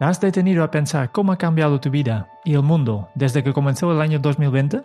¿Has 0.00 0.18
detenido 0.18 0.64
a 0.64 0.70
pensar 0.70 1.12
cómo 1.12 1.30
ha 1.30 1.36
cambiado 1.36 1.78
tu 1.78 1.90
vida 1.90 2.30
y 2.42 2.54
el 2.54 2.62
mundo 2.62 3.10
desde 3.14 3.44
que 3.44 3.52
comenzó 3.52 3.92
el 3.92 4.00
año 4.00 4.18
2020? 4.18 4.80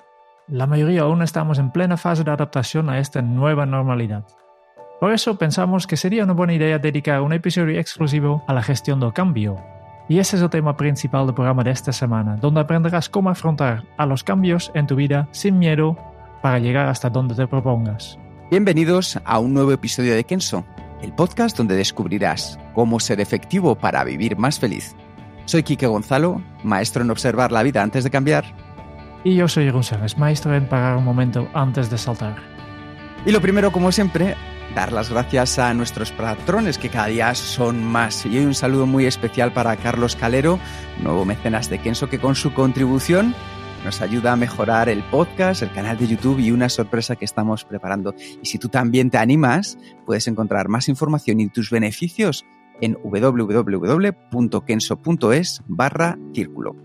La 0.49 0.67
mayoría 0.67 1.03
aún 1.03 1.21
estamos 1.21 1.57
en 1.57 1.71
plena 1.71 1.95
fase 1.95 2.25
de 2.25 2.31
adaptación 2.31 2.89
a 2.89 2.99
esta 2.99 3.21
nueva 3.21 3.65
normalidad. 3.65 4.25
Por 4.99 5.13
eso 5.13 5.37
pensamos 5.37 5.87
que 5.87 5.95
sería 5.95 6.25
una 6.25 6.33
buena 6.33 6.53
idea 6.53 6.79
dedicar 6.79 7.21
un 7.21 7.31
episodio 7.31 7.79
exclusivo 7.79 8.43
a 8.45 8.53
la 8.53 8.61
gestión 8.61 8.99
del 8.99 9.13
cambio. 9.13 9.55
Y 10.09 10.19
ese 10.19 10.35
es 10.35 10.41
el 10.41 10.49
tema 10.49 10.75
principal 10.75 11.25
del 11.25 11.35
programa 11.35 11.63
de 11.63 11.71
esta 11.71 11.93
semana, 11.93 12.35
donde 12.35 12.59
aprenderás 12.59 13.07
cómo 13.07 13.29
afrontar 13.29 13.85
a 13.97 14.05
los 14.05 14.21
cambios 14.21 14.69
en 14.73 14.85
tu 14.85 14.97
vida 14.97 15.29
sin 15.31 15.57
miedo 15.57 15.97
para 16.41 16.59
llegar 16.59 16.89
hasta 16.89 17.09
donde 17.09 17.35
te 17.35 17.47
propongas. 17.47 18.19
Bienvenidos 18.51 19.17
a 19.23 19.39
un 19.39 19.53
nuevo 19.53 19.71
episodio 19.71 20.13
de 20.13 20.25
Kenso, 20.25 20.65
el 21.01 21.13
podcast 21.13 21.57
donde 21.57 21.77
descubrirás 21.77 22.59
cómo 22.73 22.99
ser 22.99 23.21
efectivo 23.21 23.75
para 23.75 24.03
vivir 24.03 24.37
más 24.37 24.59
feliz. 24.59 24.93
Soy 25.45 25.61
Quique 25.61 25.85
Gonzalo, 25.85 26.41
maestro 26.63 27.03
en 27.03 27.11
observar 27.11 27.51
la 27.51 27.61
vida 27.61 27.83
antes 27.83 28.03
de 28.03 28.09
cambiar. 28.09 28.45
Y 29.23 29.35
yo 29.35 29.47
soy 29.47 29.69
González, 29.69 30.17
maestro 30.17 30.55
en 30.55 30.67
parar 30.67 30.97
un 30.97 31.03
momento 31.03 31.47
antes 31.53 31.89
de 31.91 31.99
saltar. 31.99 32.37
Y 33.27 33.31
lo 33.31 33.41
primero, 33.41 33.71
como 33.71 33.91
siempre, 33.91 34.35
dar 34.73 34.91
las 34.91 35.11
gracias 35.11 35.59
a 35.59 35.71
nuestros 35.75 36.11
patrones 36.11 36.79
que 36.79 36.89
cada 36.89 37.07
día 37.07 37.35
son 37.35 37.83
más. 37.83 38.25
Y 38.25 38.39
hoy 38.39 38.45
un 38.45 38.55
saludo 38.55 38.87
muy 38.87 39.05
especial 39.05 39.53
para 39.53 39.75
Carlos 39.77 40.15
Calero, 40.15 40.59
nuevo 41.03 41.25
mecenas 41.25 41.69
de 41.69 41.77
Kenso, 41.79 42.09
que 42.09 42.19
con 42.19 42.33
su 42.33 42.51
contribución 42.53 43.35
nos 43.83 44.01
ayuda 44.01 44.33
a 44.33 44.35
mejorar 44.35 44.89
el 44.89 45.03
podcast, 45.03 45.61
el 45.61 45.71
canal 45.71 45.95
de 45.99 46.07
YouTube 46.07 46.39
y 46.39 46.49
una 46.49 46.69
sorpresa 46.69 47.15
que 47.15 47.25
estamos 47.25 47.65
preparando. 47.65 48.15
Y 48.41 48.47
si 48.47 48.57
tú 48.57 48.67
también 48.69 49.11
te 49.11 49.19
animas, 49.19 49.77
puedes 50.07 50.27
encontrar 50.27 50.69
más 50.69 50.89
información 50.89 51.39
y 51.39 51.49
tus 51.49 51.69
beneficios 51.69 52.45
en 52.81 52.97
www.kenso.es 53.03 53.51
barra 55.67 56.17
círculo. 56.33 56.75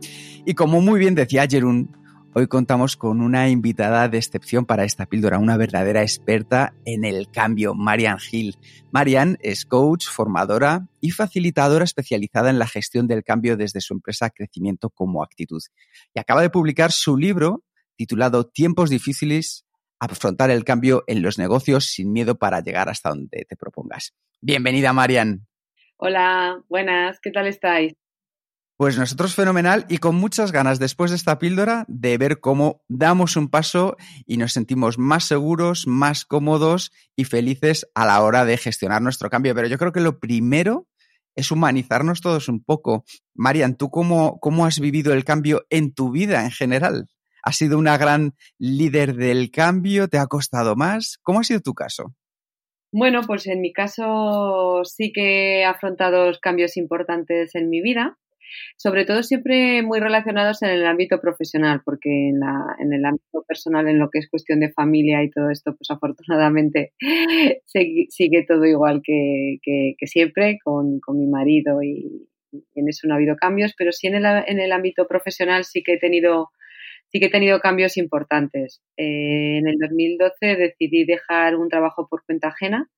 Y 0.44 0.54
como 0.54 0.80
muy 0.80 0.98
bien 0.98 1.14
decía 1.14 1.46
Jerún, 1.48 1.96
hoy 2.34 2.46
contamos 2.46 2.96
con 2.96 3.20
una 3.20 3.48
invitada 3.48 4.08
de 4.08 4.18
excepción 4.18 4.64
para 4.64 4.84
esta 4.84 5.06
píldora, 5.06 5.38
una 5.38 5.56
verdadera 5.56 6.02
experta 6.02 6.74
en 6.84 7.04
el 7.04 7.30
cambio, 7.30 7.74
Marian 7.74 8.18
Hill. 8.30 8.56
Marian 8.90 9.38
es 9.40 9.64
coach, 9.64 10.06
formadora 10.06 10.88
y 11.00 11.10
facilitadora 11.10 11.84
especializada 11.84 12.50
en 12.50 12.58
la 12.58 12.66
gestión 12.66 13.06
del 13.06 13.24
cambio 13.24 13.56
desde 13.56 13.80
su 13.80 13.94
empresa 13.94 14.30
Crecimiento 14.30 14.90
como 14.90 15.22
Actitud. 15.22 15.62
Y 16.14 16.20
acaba 16.20 16.42
de 16.42 16.50
publicar 16.50 16.92
su 16.92 17.16
libro 17.16 17.64
titulado 17.96 18.46
Tiempos 18.46 18.88
difíciles, 18.88 19.66
afrontar 19.98 20.50
el 20.50 20.64
cambio 20.64 21.04
en 21.06 21.20
los 21.20 21.38
negocios 21.38 21.86
sin 21.86 22.12
miedo 22.12 22.38
para 22.38 22.60
llegar 22.60 22.88
hasta 22.88 23.10
donde 23.10 23.44
te 23.46 23.56
propongas. 23.56 24.14
Bienvenida, 24.40 24.94
Marian. 24.94 25.49
Hola, 26.02 26.64
buenas, 26.70 27.20
¿qué 27.20 27.30
tal 27.30 27.46
estáis? 27.46 27.92
Pues 28.78 28.96
nosotros 28.96 29.34
fenomenal 29.34 29.84
y 29.90 29.98
con 29.98 30.14
muchas 30.14 30.50
ganas 30.50 30.78
después 30.78 31.10
de 31.10 31.18
esta 31.18 31.38
píldora 31.38 31.84
de 31.88 32.16
ver 32.16 32.40
cómo 32.40 32.80
damos 32.88 33.36
un 33.36 33.50
paso 33.50 33.98
y 34.24 34.38
nos 34.38 34.54
sentimos 34.54 34.96
más 34.96 35.24
seguros, 35.24 35.86
más 35.86 36.24
cómodos 36.24 36.90
y 37.16 37.26
felices 37.26 37.86
a 37.94 38.06
la 38.06 38.22
hora 38.22 38.46
de 38.46 38.56
gestionar 38.56 39.02
nuestro 39.02 39.28
cambio. 39.28 39.54
Pero 39.54 39.68
yo 39.68 39.76
creo 39.76 39.92
que 39.92 40.00
lo 40.00 40.18
primero 40.18 40.88
es 41.34 41.50
humanizarnos 41.50 42.22
todos 42.22 42.48
un 42.48 42.64
poco. 42.64 43.04
Marian, 43.34 43.76
¿tú 43.76 43.90
cómo, 43.90 44.40
cómo 44.40 44.64
has 44.64 44.80
vivido 44.80 45.12
el 45.12 45.26
cambio 45.26 45.66
en 45.68 45.92
tu 45.92 46.10
vida 46.12 46.44
en 46.44 46.50
general? 46.50 47.10
¿Has 47.42 47.56
sido 47.56 47.76
una 47.76 47.98
gran 47.98 48.34
líder 48.56 49.16
del 49.16 49.50
cambio? 49.50 50.08
¿Te 50.08 50.16
ha 50.16 50.26
costado 50.28 50.76
más? 50.76 51.18
¿Cómo 51.20 51.40
ha 51.40 51.44
sido 51.44 51.60
tu 51.60 51.74
caso? 51.74 52.14
Bueno, 52.92 53.20
pues 53.24 53.46
en 53.46 53.60
mi 53.60 53.72
caso 53.72 54.82
sí 54.84 55.12
que 55.12 55.60
he 55.60 55.64
afrontado 55.64 56.32
cambios 56.42 56.76
importantes 56.76 57.54
en 57.54 57.70
mi 57.70 57.80
vida, 57.80 58.18
sobre 58.76 59.04
todo 59.04 59.22
siempre 59.22 59.82
muy 59.82 60.00
relacionados 60.00 60.62
en 60.62 60.70
el 60.70 60.84
ámbito 60.84 61.20
profesional, 61.20 61.82
porque 61.84 62.30
en, 62.30 62.40
la, 62.40 62.76
en 62.80 62.92
el 62.92 63.04
ámbito 63.04 63.44
personal, 63.46 63.88
en 63.88 64.00
lo 64.00 64.10
que 64.10 64.18
es 64.18 64.28
cuestión 64.28 64.58
de 64.58 64.72
familia 64.72 65.22
y 65.22 65.30
todo 65.30 65.50
esto, 65.50 65.76
pues 65.76 65.88
afortunadamente 65.90 66.92
sigue, 67.64 68.44
todo 68.46 68.64
igual 68.64 69.02
que, 69.04 69.58
que, 69.62 70.06
siempre 70.06 70.58
con, 70.64 70.98
con, 70.98 71.16
mi 71.16 71.28
marido 71.28 71.82
y, 71.84 72.28
en 72.74 72.88
eso 72.88 73.06
no 73.06 73.14
ha 73.14 73.18
habido 73.18 73.36
cambios, 73.36 73.74
pero 73.78 73.92
sí 73.92 74.08
en 74.08 74.16
el, 74.16 74.24
en 74.24 74.58
el 74.58 74.72
ámbito 74.72 75.06
profesional 75.06 75.62
sí 75.62 75.84
que 75.84 75.94
he 75.94 75.98
tenido 76.00 76.50
sí 77.10 77.18
que 77.18 77.26
he 77.26 77.30
tenido 77.30 77.60
cambios 77.60 77.96
importantes. 77.96 78.82
Eh, 78.96 79.58
en 79.58 79.68
el 79.68 79.76
2012 79.78 80.56
decidí 80.56 81.04
dejar 81.04 81.56
un 81.56 81.68
trabajo 81.68 82.08
por 82.08 82.24
cuenta 82.24 82.48
ajena 82.48 82.88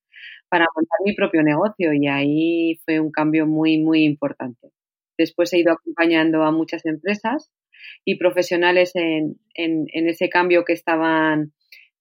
para 0.49 0.67
montar 0.77 0.99
mi 1.05 1.15
propio 1.15 1.43
negocio 1.43 1.93
y 1.95 2.07
ahí 2.07 2.81
fue 2.85 3.01
un 3.01 3.11
cambio 3.11 3.47
muy, 3.47 3.79
muy 3.79 4.05
importante. 4.05 4.69
Después 5.19 5.53
he 5.53 5.59
ido 5.59 5.73
acompañando 5.73 6.43
a 6.43 6.53
muchas 6.53 6.85
empresas 6.85 7.51
y 8.05 8.17
profesionales 8.17 8.93
en, 8.95 9.37
ese 9.55 10.29
cambio 10.29 10.65
que 10.65 10.73
estaban, 10.73 11.53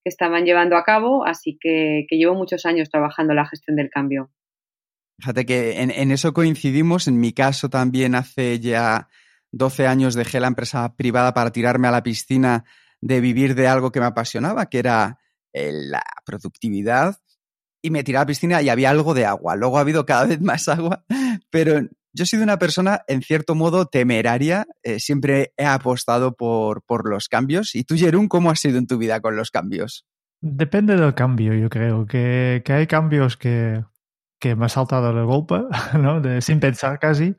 que 0.03 0.09
estaban 0.09 0.45
llevando 0.45 0.75
a 0.75 0.83
cabo, 0.83 1.25
así 1.25 1.57
que, 1.59 2.05
llevo 2.09 2.35
muchos 2.35 2.65
años 2.65 2.89
trabajando 2.89 3.33
la 3.33 3.45
gestión 3.45 3.77
del 3.77 3.89
cambio. 3.89 4.29
Fíjate 5.19 5.45
que 5.45 5.81
en, 5.81 5.91
en 5.91 6.11
eso 6.11 6.33
coincidimos. 6.33 7.07
En 7.07 7.19
mi 7.19 7.31
caso 7.31 7.69
también 7.69 8.15
hace 8.15 8.59
ya 8.59 9.07
12 9.51 9.87
años 9.87 10.15
dejé 10.15 10.39
la 10.39 10.47
empresa 10.47 10.95
privada 10.95 11.33
para 11.33 11.51
tirarme 11.51 11.87
a 11.87 11.91
la 11.91 12.03
piscina 12.03 12.65
de 13.01 13.19
vivir 13.19 13.55
de 13.55 13.67
algo 13.67 13.91
que 13.91 13.99
me 13.99 14.05
apasionaba, 14.05 14.67
que 14.67 14.79
era 14.79 15.19
eh, 15.53 15.71
la 15.73 16.03
productividad, 16.25 17.17
y 17.81 17.89
me 17.89 18.03
tiré 18.03 18.17
a 18.17 18.21
la 18.21 18.27
piscina 18.27 18.61
y 18.61 18.69
había 18.69 18.91
algo 18.91 19.13
de 19.13 19.25
agua. 19.25 19.55
Luego 19.55 19.77
ha 19.77 19.81
habido 19.81 20.05
cada 20.05 20.25
vez 20.27 20.41
más 20.41 20.67
agua, 20.67 21.05
pero 21.49 21.81
yo 22.13 22.23
he 22.23 22.27
sido 22.27 22.43
una 22.43 22.59
persona, 22.59 23.01
en 23.07 23.21
cierto 23.21 23.55
modo, 23.55 23.85
temeraria. 23.85 24.67
Eh, 24.83 24.99
siempre 24.99 25.53
he 25.57 25.65
apostado 25.65 26.35
por, 26.35 26.83
por 26.83 27.09
los 27.09 27.27
cambios. 27.29 27.73
¿Y 27.75 27.83
tú, 27.83 27.95
Jerún, 27.95 28.27
cómo 28.27 28.51
has 28.51 28.59
sido 28.59 28.77
en 28.77 28.87
tu 28.87 28.97
vida 28.97 29.21
con 29.21 29.35
los 29.35 29.49
cambios? 29.49 30.05
Depende 30.41 30.97
del 30.97 31.13
cambio, 31.13 31.53
yo 31.53 31.69
creo. 31.69 32.05
Que, 32.05 32.61
que 32.65 32.73
hay 32.73 32.87
cambios 32.87 33.37
que, 33.37 33.83
que 34.39 34.55
me 34.55 34.65
ha 34.65 34.69
saltado 34.69 35.13
de 35.15 35.23
golpe, 35.23 35.61
¿no? 35.97 36.21
Sin 36.41 36.59
pensar 36.59 36.99
casi. 36.99 37.35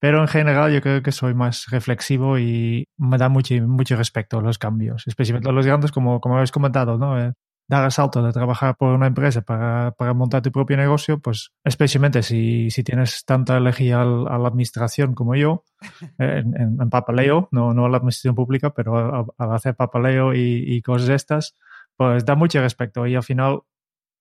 Pero 0.00 0.20
en 0.22 0.28
general 0.28 0.72
yo 0.72 0.80
creo 0.80 1.02
que 1.02 1.12
soy 1.12 1.34
más 1.34 1.66
reflexivo 1.70 2.38
y 2.38 2.88
me 2.96 3.18
da 3.18 3.28
mucho, 3.28 3.54
mucho 3.66 3.96
respeto 3.96 4.38
a 4.38 4.42
los 4.42 4.58
cambios, 4.58 5.04
especialmente 5.06 5.52
los 5.52 5.66
grandes, 5.66 5.92
como, 5.92 6.20
como 6.20 6.36
habéis 6.36 6.52
comentado, 6.52 6.98
¿no? 6.98 7.20
Eh, 7.20 7.32
dar 7.68 7.84
el 7.84 7.92
salto 7.92 8.20
de 8.20 8.32
trabajar 8.32 8.76
por 8.76 8.94
una 8.94 9.06
empresa 9.06 9.42
para, 9.42 9.92
para 9.92 10.12
montar 10.12 10.42
tu 10.42 10.50
propio 10.50 10.76
negocio, 10.76 11.20
pues 11.20 11.52
especialmente 11.62 12.22
si, 12.22 12.68
si 12.70 12.82
tienes 12.82 13.24
tanta 13.24 13.58
elegía 13.58 14.00
a 14.02 14.04
la 14.04 14.48
administración 14.48 15.14
como 15.14 15.36
yo, 15.36 15.64
eh, 16.18 16.42
en, 16.44 16.80
en, 16.80 16.90
papeleo, 16.90 17.48
no, 17.52 17.72
no 17.72 17.86
a 17.86 17.88
la 17.88 17.98
administración 17.98 18.34
pública, 18.34 18.70
pero 18.70 19.32
al 19.38 19.52
hacer 19.52 19.76
papeleo 19.76 20.34
y, 20.34 20.64
y 20.66 20.82
cosas 20.82 21.10
estas, 21.10 21.56
pues 21.96 22.24
da 22.24 22.34
mucho 22.34 22.60
respeto 22.60 23.06
y 23.06 23.14
al 23.14 23.22
final 23.22 23.60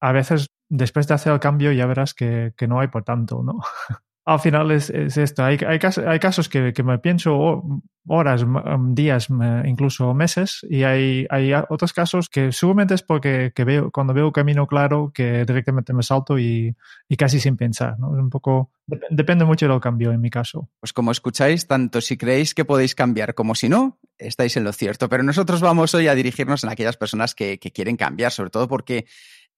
a 0.02 0.12
veces 0.12 0.48
después 0.70 1.08
de 1.08 1.16
hacer 1.16 1.34
el 1.34 1.40
cambio 1.40 1.72
ya 1.72 1.86
verás 1.88 2.14
que, 2.14 2.54
que 2.56 2.68
no 2.68 2.80
hay 2.80 2.90
por 2.90 3.04
tanto, 3.04 3.42
¿no? 3.44 3.60
al 4.30 4.40
final 4.40 4.70
es, 4.70 4.92
esto. 4.92 5.44
Hay, 5.44 5.58
hay, 5.68 5.80
casos, 6.20 6.50
que, 6.50 6.72
me 6.84 7.00
pienso 7.00 7.82
horas, 8.08 8.46
días, 8.90 9.28
incluso 9.66 10.14
meses, 10.14 10.64
y 10.70 10.84
hay, 10.84 11.26
hay 11.32 11.52
otros 11.70 11.94
casos 11.94 12.30
que 12.30 12.52
seguramente 12.52 12.94
es 12.94 13.02
porque 13.02 13.52
veo, 13.58 13.90
cuando 13.90 14.14
veo 14.14 14.32
camino 14.32 14.68
claro 14.68 15.12
que 15.12 15.46
directamente 15.46 15.94
me 15.94 16.04
salto 16.04 16.38
y, 16.38 16.76
casi 17.18 17.40
sin 17.40 17.58
pensar. 17.58 17.98
¿no? 17.98 18.10
un 18.10 18.30
poco, 18.30 18.70
depende 19.10 19.46
mucho 19.46 19.68
del 19.68 19.80
cambio 19.80 20.12
en 20.12 20.22
mi 20.22 20.30
caso. 20.30 20.70
Pues 20.80 20.94
como 20.94 21.12
escucháis, 21.12 21.66
tanto 21.66 22.00
si 22.00 22.16
creéis 22.16 22.54
que 22.54 22.66
podéis 22.66 22.94
cambiar 22.94 23.34
como 23.34 23.56
si 23.56 23.68
no, 23.68 24.00
estáis 24.20 24.56
en 24.58 24.64
lo 24.64 24.74
cierto. 24.74 25.10
Pero 25.10 25.24
nosotros 25.24 25.60
vamos 25.60 25.96
hoy 25.96 26.08
a 26.08 26.14
dirigirnos 26.14 26.64
en 26.64 26.70
aquellas 26.70 26.98
personas 26.98 27.34
que, 27.34 27.58
que 27.58 27.72
quieren 27.72 27.98
cambiar, 27.98 28.32
sobre 28.32 28.52
todo 28.52 28.68
porque 28.68 29.08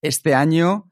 este 0.00 0.34
año 0.34 0.90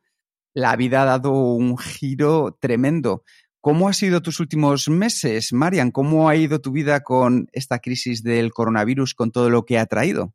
la 0.53 0.77
vida 0.77 1.03
ha 1.03 1.07
dado 1.07 1.33
un 1.33 1.79
giro 1.79 2.59
tremendo. 2.61 3.25
¿Cómo 3.63 3.89
ha 3.89 3.93
sido 3.93 4.23
tus 4.23 4.41
últimos 4.41 4.89
meses, 4.89 5.53
Marian? 5.53 5.91
¿Cómo 5.91 6.31
ha 6.31 6.37
ido 6.37 6.63
tu 6.63 6.73
vida 6.73 7.01
con 7.01 7.49
esta 7.53 7.79
crisis 7.79 8.23
del 8.23 8.53
coronavirus, 8.53 9.15
con 9.15 9.33
todo 9.33 9.51
lo 9.51 9.67
que 9.67 9.79
ha 9.79 9.85
traído? 9.85 10.33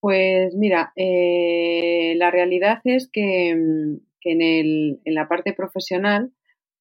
Pues 0.00 0.54
mira, 0.54 0.92
eh, 0.94 2.14
la 2.16 2.30
realidad 2.30 2.78
es 2.84 3.08
que, 3.12 3.56
mm, 3.56 3.96
en, 4.24 4.42
el, 4.42 5.00
en, 5.04 5.14
la 5.14 5.26
parte 5.26 5.52
profesional, 5.54 6.32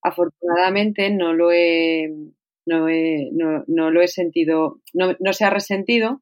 afortunadamente 0.04 1.10
no 1.10 1.34
lo 1.34 1.52
he, 1.52 2.12
no, 2.68 2.88
lo 3.92 4.02
he 4.02 4.08
sentido, 4.08 4.82
no, 4.94 5.34
se 5.34 5.46
ha 5.46 5.50
resentido 5.50 6.22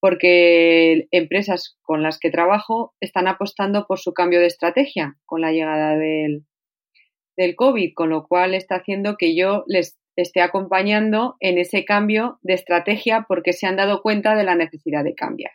porque 0.00 1.06
empresas 1.12 1.76
con 1.82 2.02
las 2.02 2.18
que 2.18 2.30
trabajo 2.30 2.94
están 3.00 3.28
apostando 3.28 3.86
por 3.86 3.98
su 4.00 4.12
cambio 4.12 4.40
de 4.40 4.46
estrategia 4.46 5.16
con 5.24 5.40
la 5.40 5.52
llegada 5.52 5.96
del, 5.96 6.44
del 7.38 7.54
COVID, 7.54 7.94
con 7.94 8.10
lo 8.10 8.26
cual 8.26 8.52
está 8.52 8.74
haciendo 8.74 9.16
que 9.16 9.36
yo 9.36 9.62
les 9.68 9.96
esté 10.16 10.40
acompañando 10.40 11.36
en 11.38 11.56
ese 11.56 11.84
cambio 11.84 12.40
de 12.42 12.54
estrategia 12.54 13.26
porque 13.28 13.52
se 13.52 13.66
han 13.66 13.76
dado 13.76 14.02
cuenta 14.02 14.34
de 14.34 14.42
la 14.42 14.56
necesidad 14.56 15.04
de 15.04 15.14
cambiar. 15.14 15.52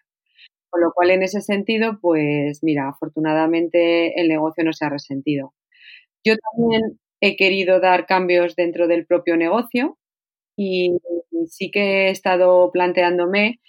Con 0.69 0.81
lo 0.81 0.94
cual, 0.94 1.12
en 1.12 1.24
ese 1.24 1.41
sentido, 1.41 2.00
pues 2.01 2.63
mira, 2.63 2.88
afortunadamente 2.88 4.19
el 4.19 4.30
negocio 4.30 4.63
no 4.63 4.71
se 4.71 4.85
ha 4.85 4.89
resentido. 4.89 5.53
Yo 6.24 6.35
también 6.38 7.00
he 7.19 7.35
querido 7.35 7.81
dar 7.81 8.06
cambios 8.06 8.56
dentro 8.56 8.88
del 8.88 9.06
propio 9.06 9.36
negocio 9.36 9.97
y 10.57 10.97
sí 11.47 11.69
que 11.69 12.07
he 12.07 12.09
estado 12.12 12.71
planteándome 12.71 13.59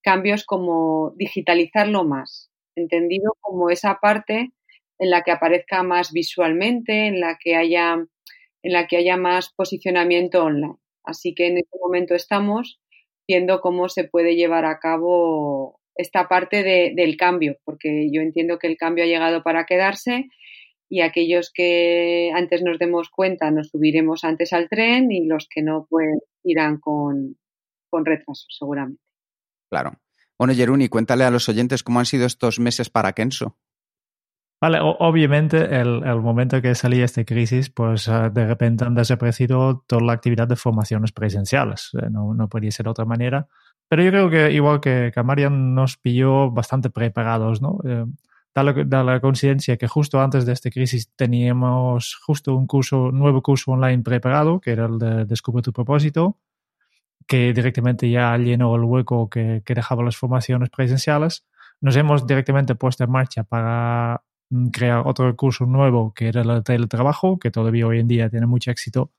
cambios 0.00 0.44
como 0.44 1.12
digitalizarlo 1.16 2.04
más, 2.04 2.52
entendido 2.76 3.36
como 3.40 3.68
esa 3.68 3.98
parte 4.00 4.52
en 4.98 5.10
la 5.10 5.22
que 5.22 5.32
aparezca 5.32 5.82
más 5.82 6.12
visualmente, 6.12 7.06
en 7.06 7.20
la 7.20 7.36
que 7.42 7.56
haya, 7.56 7.94
en 8.62 8.72
la 8.72 8.86
que 8.86 8.96
haya 8.96 9.16
más 9.16 9.52
posicionamiento 9.54 10.44
online. 10.44 10.76
Así 11.04 11.34
que 11.34 11.48
en 11.48 11.58
este 11.58 11.78
momento 11.80 12.14
estamos 12.14 12.80
viendo 13.28 13.60
cómo 13.60 13.88
se 13.88 14.04
puede 14.04 14.36
llevar 14.36 14.64
a 14.64 14.78
cabo 14.78 15.80
esta 15.96 16.28
parte 16.28 16.62
del 16.62 17.16
cambio, 17.16 17.56
porque 17.64 18.08
yo 18.12 18.20
entiendo 18.20 18.58
que 18.58 18.66
el 18.66 18.76
cambio 18.76 19.04
ha 19.04 19.06
llegado 19.06 19.42
para 19.42 19.64
quedarse 19.64 20.28
y 20.88 21.00
aquellos 21.00 21.50
que 21.52 22.30
antes 22.34 22.62
nos 22.62 22.78
demos 22.78 23.10
cuenta 23.10 23.50
nos 23.50 23.68
subiremos 23.68 24.24
antes 24.24 24.52
al 24.52 24.68
tren 24.68 25.10
y 25.12 25.26
los 25.26 25.48
que 25.48 25.62
no, 25.62 25.86
pues 25.88 26.18
irán 26.42 26.78
con, 26.78 27.36
con 27.88 28.04
retraso, 28.04 28.46
seguramente. 28.48 29.00
Claro. 29.70 29.92
Bueno, 30.38 30.54
Jeruni, 30.54 30.88
cuéntale 30.88 31.24
a 31.24 31.30
los 31.30 31.48
oyentes 31.48 31.82
cómo 31.82 32.00
han 32.00 32.06
sido 32.06 32.26
estos 32.26 32.58
meses 32.58 32.90
para 32.90 33.12
Kenso. 33.12 33.56
Vale, 34.60 34.78
obviamente 34.80 35.58
el, 35.78 36.02
el, 36.04 36.20
momento 36.22 36.62
que 36.62 36.74
salía 36.74 37.04
esta 37.04 37.24
crisis, 37.24 37.68
pues 37.68 38.08
eh, 38.08 38.30
de 38.32 38.46
repente 38.46 38.84
han 38.84 38.94
desaparecido 38.94 39.84
toda 39.86 40.02
la 40.02 40.12
actividad 40.14 40.48
de 40.48 40.56
formaciones 40.56 41.12
presenciales. 41.12 41.90
Eh, 42.00 42.08
no, 42.10 42.32
no 42.32 42.48
podía 42.48 42.70
ser 42.70 42.84
de 42.84 42.90
otra 42.90 43.04
manera. 43.04 43.46
Pero 43.88 44.02
yo 44.02 44.10
creo 44.10 44.30
que 44.30 44.52
igual 44.52 44.80
que, 44.80 45.12
que 45.14 45.22
Marian 45.22 45.74
nos 45.74 45.96
pilló 45.98 46.50
bastante 46.50 46.88
preparados, 46.90 47.60
¿no? 47.60 47.78
Eh, 47.84 48.06
da, 48.54 49.04
la, 49.04 49.20
coincidencia 49.20 49.76
que 49.76 49.88
justo 49.88 50.20
antes 50.20 50.46
de 50.46 50.52
esta 50.52 50.70
crisis 50.70 51.10
teníamos 51.16 52.16
justo 52.24 52.54
un 52.54 52.66
curso, 52.66 53.10
nuevo 53.12 53.42
curso 53.42 53.72
online 53.72 54.02
preparado, 54.02 54.60
que 54.60 54.70
era 54.70 54.86
el 54.86 54.98
de 54.98 55.24
Descubre 55.26 55.62
tu 55.62 55.72
propósito, 55.72 56.38
que 57.26 57.52
directamente 57.52 58.10
ya 58.10 58.36
llenó 58.38 58.74
el 58.76 58.84
hueco 58.84 59.28
que, 59.28 59.62
que 59.64 59.74
las 59.74 60.16
formaciones 60.16 60.70
presenciales. 60.70 61.46
Nos 61.80 61.96
hemos 61.96 62.26
directamente 62.26 62.74
puesto 62.76 63.04
en 63.04 63.10
marcha 63.10 63.44
para 63.44 64.22
crear 64.72 65.02
otro 65.06 65.34
curso 65.36 65.66
nuevo 65.66 66.12
que 66.14 66.28
era 66.28 66.42
el 66.42 66.48
de 66.48 66.62
teletrabajo, 66.62 67.38
que 67.38 67.50
todavía 67.50 67.86
hoy 67.86 68.00
en 68.00 68.08
día 68.08 68.30
tiene 68.30 68.46
mucho 68.46 68.70
éxito 68.70 69.10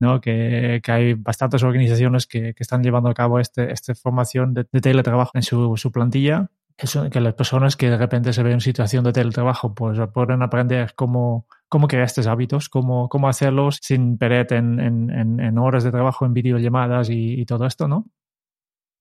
¿no? 0.00 0.20
Que, 0.20 0.80
que, 0.82 0.92
hay 0.92 1.14
bastantes 1.14 1.62
organizaciones 1.62 2.26
que, 2.26 2.54
que, 2.54 2.62
están 2.62 2.82
llevando 2.82 3.10
a 3.10 3.14
cabo 3.14 3.38
este, 3.38 3.70
esta 3.70 3.94
formación 3.94 4.54
de, 4.54 4.64
teletrabajo 4.64 5.32
en 5.34 5.42
su, 5.42 5.76
su 5.76 5.92
plantilla, 5.92 6.50
que, 6.76 6.86
son, 6.86 7.10
que 7.10 7.20
las 7.20 7.34
personas 7.34 7.76
que 7.76 7.90
de 7.90 7.98
repente 7.98 8.32
se 8.32 8.42
ven 8.42 8.54
en 8.54 8.60
situación 8.62 9.04
de 9.04 9.12
teletrabajo 9.12 9.74
pues 9.74 9.98
pueden 10.14 10.42
aprender 10.42 10.94
cómo, 10.94 11.46
cómo 11.68 11.86
crear 11.86 12.06
estos 12.06 12.26
hábitos, 12.26 12.70
cómo, 12.70 13.10
cómo 13.10 13.28
hacerlos 13.28 13.78
sin 13.82 14.16
perder 14.16 14.54
en, 14.54 14.80
en, 14.80 15.40
en, 15.40 15.58
horas 15.58 15.84
de 15.84 15.90
trabajo 15.90 16.24
en 16.24 16.32
videollamadas 16.32 17.10
y, 17.10 17.38
y 17.38 17.44
todo 17.44 17.66
esto, 17.66 17.86
¿no? 17.86 18.06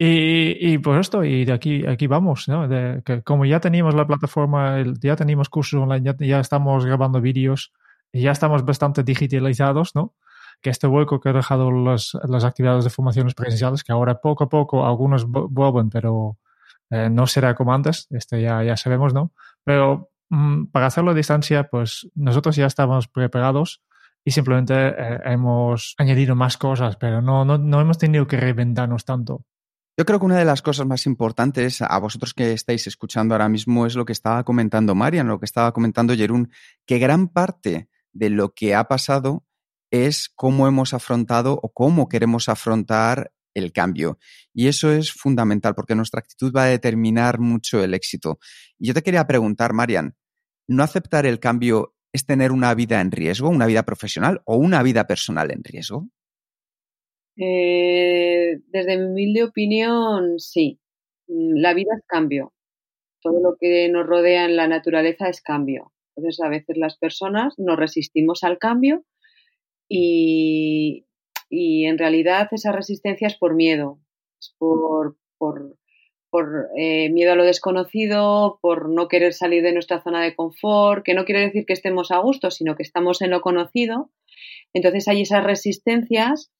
Y, 0.01 0.73
y, 0.73 0.77
pues 0.77 1.01
esto, 1.01 1.25
y 1.25 1.43
de 1.43 1.51
aquí, 1.51 1.85
aquí 1.85 2.07
vamos, 2.07 2.47
¿no? 2.47 2.69
De, 2.69 3.01
que 3.03 3.21
como 3.21 3.45
ya 3.45 3.59
teníamos 3.59 3.93
la 3.95 4.07
plataforma, 4.07 4.77
ya 5.01 5.17
teníamos 5.17 5.49
cursos 5.49 5.81
online, 5.81 6.05
ya, 6.05 6.15
ya 6.25 6.39
estamos 6.39 6.85
grabando 6.85 7.19
vídeos, 7.19 7.73
ya 8.13 8.31
estamos 8.31 8.63
bastante 8.63 9.03
digitalizados, 9.03 9.95
¿no? 9.95 10.15
que 10.61 10.69
este 10.69 10.87
hueco 10.87 11.19
que 11.19 11.29
ha 11.29 11.33
dejado 11.33 11.71
las, 11.71 12.17
las 12.27 12.43
actividades 12.43 12.83
de 12.83 12.89
formaciones 12.89 13.33
presenciales, 13.33 13.83
que 13.83 13.91
ahora 13.91 14.19
poco 14.19 14.43
a 14.45 14.49
poco 14.49 14.85
algunos 14.85 15.25
vuelven, 15.27 15.89
pero 15.89 16.37
eh, 16.89 17.09
no 17.09 17.27
será 17.27 17.55
como 17.55 17.73
antes, 17.73 18.07
ya, 18.31 18.63
ya 18.63 18.77
sabemos, 18.77 19.13
¿no? 19.13 19.31
Pero 19.63 20.11
mm, 20.29 20.65
para 20.65 20.87
hacerlo 20.87 21.11
a 21.11 21.13
distancia, 21.13 21.69
pues 21.69 22.09
nosotros 22.15 22.55
ya 22.55 22.65
estábamos 22.65 23.07
preparados 23.07 23.81
y 24.25 24.31
simplemente 24.31 24.73
eh, 24.75 25.19
hemos 25.25 25.95
añadido 25.97 26.35
más 26.35 26.57
cosas, 26.57 26.97
pero 26.97 27.21
no, 27.21 27.45
no, 27.45 27.57
no 27.57 27.79
hemos 27.79 27.97
tenido 27.97 28.27
que 28.27 28.37
reinventarnos 28.37 29.05
tanto. 29.05 29.45
Yo 29.99 30.05
creo 30.05 30.17
que 30.17 30.27
una 30.27 30.37
de 30.37 30.45
las 30.45 30.61
cosas 30.61 30.87
más 30.87 31.05
importantes 31.05 31.81
a 31.81 31.99
vosotros 31.99 32.33
que 32.33 32.53
estáis 32.53 32.87
escuchando 32.87 33.33
ahora 33.33 33.49
mismo 33.49 33.85
es 33.85 33.95
lo 33.95 34.05
que 34.05 34.13
estaba 34.13 34.45
comentando 34.45 34.95
Marian, 34.95 35.27
lo 35.27 35.39
que 35.41 35.45
estaba 35.45 35.73
comentando 35.73 36.15
Jerún, 36.15 36.53
que 36.85 36.99
gran 36.99 37.27
parte 37.27 37.89
de 38.13 38.29
lo 38.29 38.53
que 38.53 38.75
ha 38.75 38.85
pasado 38.85 39.45
es 39.91 40.29
cómo 40.33 40.69
hemos 40.69 40.93
afrontado 40.93 41.59
o 41.61 41.73
cómo 41.73 42.07
queremos 42.07 42.47
afrontar 42.47 43.33
el 43.53 43.73
cambio. 43.73 44.19
Y 44.53 44.67
eso 44.67 44.89
es 44.89 45.11
fundamental 45.11 45.75
porque 45.75 45.95
nuestra 45.95 46.21
actitud 46.21 46.55
va 46.55 46.63
a 46.63 46.67
determinar 46.67 47.39
mucho 47.39 47.83
el 47.83 47.93
éxito. 47.93 48.39
Y 48.77 48.87
yo 48.87 48.93
te 48.93 49.03
quería 49.03 49.27
preguntar, 49.27 49.73
Marian, 49.73 50.15
¿no 50.65 50.81
aceptar 50.81 51.25
el 51.25 51.41
cambio 51.41 51.93
es 52.13 52.25
tener 52.25 52.53
una 52.53 52.73
vida 52.73 53.01
en 53.01 53.11
riesgo, 53.11 53.49
una 53.49 53.65
vida 53.65 53.83
profesional 53.83 54.41
o 54.45 54.55
una 54.55 54.81
vida 54.81 55.07
personal 55.07 55.51
en 55.51 55.61
riesgo? 55.61 56.07
Eh, 57.41 58.59
desde 58.67 58.97
mi 58.97 59.05
humilde 59.05 59.43
opinión, 59.43 60.39
sí. 60.39 60.79
Mm, 61.27 61.55
la 61.61 61.73
vida 61.73 61.91
es 61.97 62.03
cambio. 62.05 62.53
Todo 63.21 63.39
lo 63.41 63.57
que 63.59 63.89
nos 63.89 64.05
rodea 64.05 64.45
en 64.45 64.55
la 64.57 64.67
naturaleza 64.67 65.29
es 65.29 65.41
cambio. 65.41 65.93
Entonces, 66.15 66.41
a 66.41 66.49
veces 66.49 66.77
las 66.77 66.97
personas 66.97 67.53
nos 67.57 67.77
resistimos 67.77 68.43
al 68.43 68.57
cambio 68.57 69.05
y, 69.87 71.05
en 71.49 71.97
realidad 71.97 72.49
esa 72.51 72.71
resistencia 72.71 73.27
es 73.27 73.37
por 73.37 73.55
miedo, 73.55 73.99
es 74.39 74.53
por, 74.59 75.17
por, 75.37 75.77
por 76.29 76.67
eh, 76.77 77.09
miedo 77.09 77.31
a 77.33 77.35
lo 77.35 77.43
desconocido, 77.43 78.59
por 78.61 78.89
no 78.89 79.07
querer 79.07 79.33
salir 79.33 79.63
de 79.63 79.73
nuestra 79.73 80.01
zona 80.03 80.21
de 80.21 80.35
confort, 80.35 81.03
que 81.05 81.13
no 81.13 81.25
quiere 81.25 81.41
decir 81.41 81.65
que 81.65 81.73
estemos 81.73 82.11
a 82.11 82.19
gusto, 82.19 82.51
sino 82.51 82.75
que 82.75 82.83
estamos 82.83 83.21
en 83.21 83.31
lo 83.31 83.41
conocido. 83.41 84.11
Entonces 84.73 85.07
hay 85.07 85.21
esas 85.21 85.43
resistencias 85.43 86.51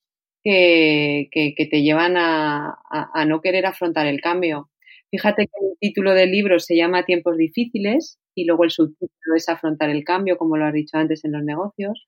que, 0.43 1.29
que, 1.31 1.67
te 1.69 1.81
llevan 1.81 2.17
a, 2.17 2.77
a, 2.89 3.25
no 3.25 3.41
querer 3.41 3.65
afrontar 3.65 4.07
el 4.07 4.21
cambio. 4.21 4.69
Fíjate 5.11 5.47
que 5.47 5.65
el 5.65 5.77
título 5.79 6.13
del 6.13 6.31
libro 6.31 6.59
se 6.59 6.75
llama 6.75 7.05
Tiempos 7.05 7.37
difíciles 7.37 8.19
y 8.35 8.45
luego 8.45 8.63
el 8.63 8.71
subtítulo 8.71 9.35
es 9.35 9.49
Afrontar 9.49 9.89
el 9.89 10.03
cambio, 10.03 10.37
como 10.37 10.55
lo 10.55 10.65
has 10.65 10.73
dicho 10.73 10.97
antes 10.97 11.25
en 11.25 11.33
los 11.33 11.43
negocios. 11.43 12.07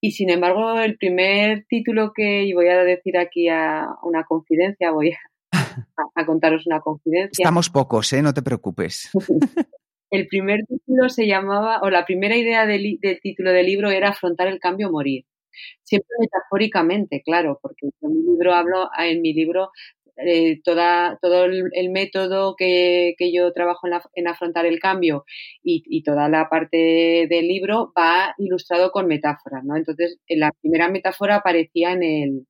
Y 0.00 0.12
sin 0.12 0.30
embargo, 0.30 0.80
el 0.80 0.96
primer 0.96 1.64
título 1.68 2.12
que, 2.12 2.44
y 2.44 2.52
voy 2.54 2.68
a 2.68 2.82
decir 2.82 3.16
aquí 3.16 3.48
a 3.48 3.86
una 4.02 4.24
confidencia, 4.24 4.90
voy 4.90 5.12
a, 5.12 5.18
contaros 6.26 6.66
una 6.66 6.80
confidencia. 6.80 7.42
Estamos 7.44 7.70
pocos, 7.70 8.12
¿eh? 8.12 8.22
No 8.22 8.34
te 8.34 8.42
preocupes. 8.42 9.10
el 10.10 10.26
primer 10.26 10.64
título 10.66 11.08
se 11.08 11.26
llamaba, 11.26 11.80
o 11.82 11.90
la 11.90 12.04
primera 12.04 12.36
idea 12.36 12.66
del, 12.66 12.98
del 13.00 13.20
título 13.20 13.52
del 13.52 13.66
libro 13.66 13.90
era 13.90 14.08
afrontar 14.08 14.48
el 14.48 14.58
cambio 14.58 14.88
o 14.88 14.92
morir 14.92 15.24
siempre 15.82 16.10
metafóricamente, 16.20 17.22
claro, 17.24 17.58
porque 17.62 17.88
en 18.00 18.12
mi 18.12 18.22
libro 18.22 18.54
hablo, 18.54 18.88
en 18.98 19.20
mi 19.22 19.32
libro 19.32 19.70
eh, 20.16 20.60
toda, 20.62 21.18
todo 21.22 21.44
el, 21.44 21.90
método 21.90 22.54
que, 22.56 23.14
que, 23.18 23.32
yo 23.32 23.52
trabajo 23.52 23.86
en, 23.86 23.94
en 24.14 24.28
afrontar 24.28 24.66
el 24.66 24.78
cambio 24.78 25.24
y, 25.62 25.82
y, 25.86 26.02
toda 26.02 26.28
la 26.28 26.48
parte 26.50 27.26
del 27.28 27.48
libro 27.48 27.92
va 27.98 28.34
ilustrado 28.38 28.90
con 28.92 29.06
metáforas, 29.06 29.64
¿no? 29.64 29.76
Entonces, 29.76 30.18
la 30.28 30.52
primera 30.60 30.90
metáfora 30.90 31.36
aparecía 31.36 31.92
en 31.92 32.02
el, 32.02 32.46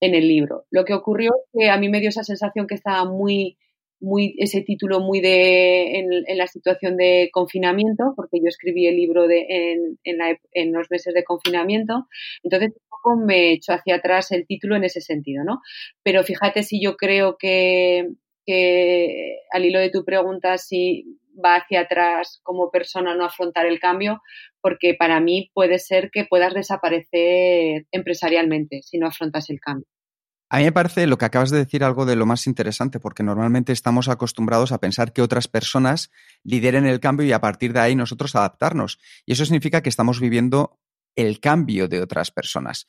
en 0.00 0.14
el 0.14 0.26
libro. 0.28 0.64
Lo 0.70 0.84
que 0.84 0.94
ocurrió 0.94 1.32
es 1.36 1.60
que 1.60 1.70
a 1.70 1.78
mí 1.78 1.88
me 1.88 2.00
dio 2.00 2.08
esa 2.08 2.24
sensación 2.24 2.66
que 2.66 2.74
estaba 2.74 3.04
muy 3.04 3.58
muy, 4.04 4.34
ese 4.38 4.62
título 4.62 5.00
muy 5.00 5.20
de, 5.20 5.98
en, 5.98 6.38
la 6.38 6.46
situación 6.46 6.96
de 6.96 7.30
confinamiento, 7.32 8.12
porque 8.14 8.38
yo 8.38 8.48
escribí 8.48 8.86
el 8.86 8.96
libro 8.96 9.26
de, 9.26 9.46
en, 9.48 9.98
en, 10.04 10.18
la, 10.18 10.38
en, 10.52 10.72
los 10.72 10.90
meses 10.90 11.14
de 11.14 11.24
confinamiento, 11.24 12.06
entonces 12.42 12.70
un 12.70 12.88
poco 12.88 13.16
me 13.16 13.52
echó 13.52 13.72
hacia 13.72 13.96
atrás 13.96 14.30
el 14.32 14.46
título 14.46 14.76
en 14.76 14.84
ese 14.84 15.00
sentido, 15.00 15.44
¿no? 15.44 15.60
Pero 16.02 16.22
fíjate 16.22 16.62
si 16.62 16.80
yo 16.82 16.96
creo 16.96 17.36
que, 17.38 18.08
que 18.46 19.38
al 19.50 19.64
hilo 19.64 19.80
de 19.80 19.90
tu 19.90 20.04
pregunta, 20.04 20.58
si 20.58 21.04
va 21.42 21.56
hacia 21.56 21.80
atrás 21.80 22.40
como 22.42 22.70
persona 22.70 23.14
no 23.14 23.24
afrontar 23.24 23.66
el 23.66 23.80
cambio, 23.80 24.20
porque 24.60 24.94
para 24.94 25.20
mí 25.20 25.50
puede 25.54 25.78
ser 25.78 26.10
que 26.10 26.24
puedas 26.24 26.54
desaparecer 26.54 27.86
empresarialmente 27.90 28.82
si 28.82 28.98
no 28.98 29.08
afrontas 29.08 29.50
el 29.50 29.60
cambio. 29.60 29.86
A 30.54 30.58
mí 30.58 30.62
me 30.66 30.70
parece 30.70 31.08
lo 31.08 31.18
que 31.18 31.24
acabas 31.24 31.50
de 31.50 31.58
decir 31.58 31.82
algo 31.82 32.06
de 32.06 32.14
lo 32.14 32.26
más 32.26 32.46
interesante, 32.46 33.00
porque 33.00 33.24
normalmente 33.24 33.72
estamos 33.72 34.06
acostumbrados 34.06 34.70
a 34.70 34.78
pensar 34.78 35.12
que 35.12 35.20
otras 35.20 35.48
personas 35.48 36.12
lideren 36.44 36.86
el 36.86 37.00
cambio 37.00 37.26
y 37.26 37.32
a 37.32 37.40
partir 37.40 37.72
de 37.72 37.80
ahí 37.80 37.96
nosotros 37.96 38.36
adaptarnos. 38.36 39.00
Y 39.26 39.32
eso 39.32 39.44
significa 39.44 39.82
que 39.82 39.88
estamos 39.88 40.20
viviendo 40.20 40.78
el 41.16 41.40
cambio 41.40 41.88
de 41.88 42.00
otras 42.00 42.30
personas. 42.30 42.86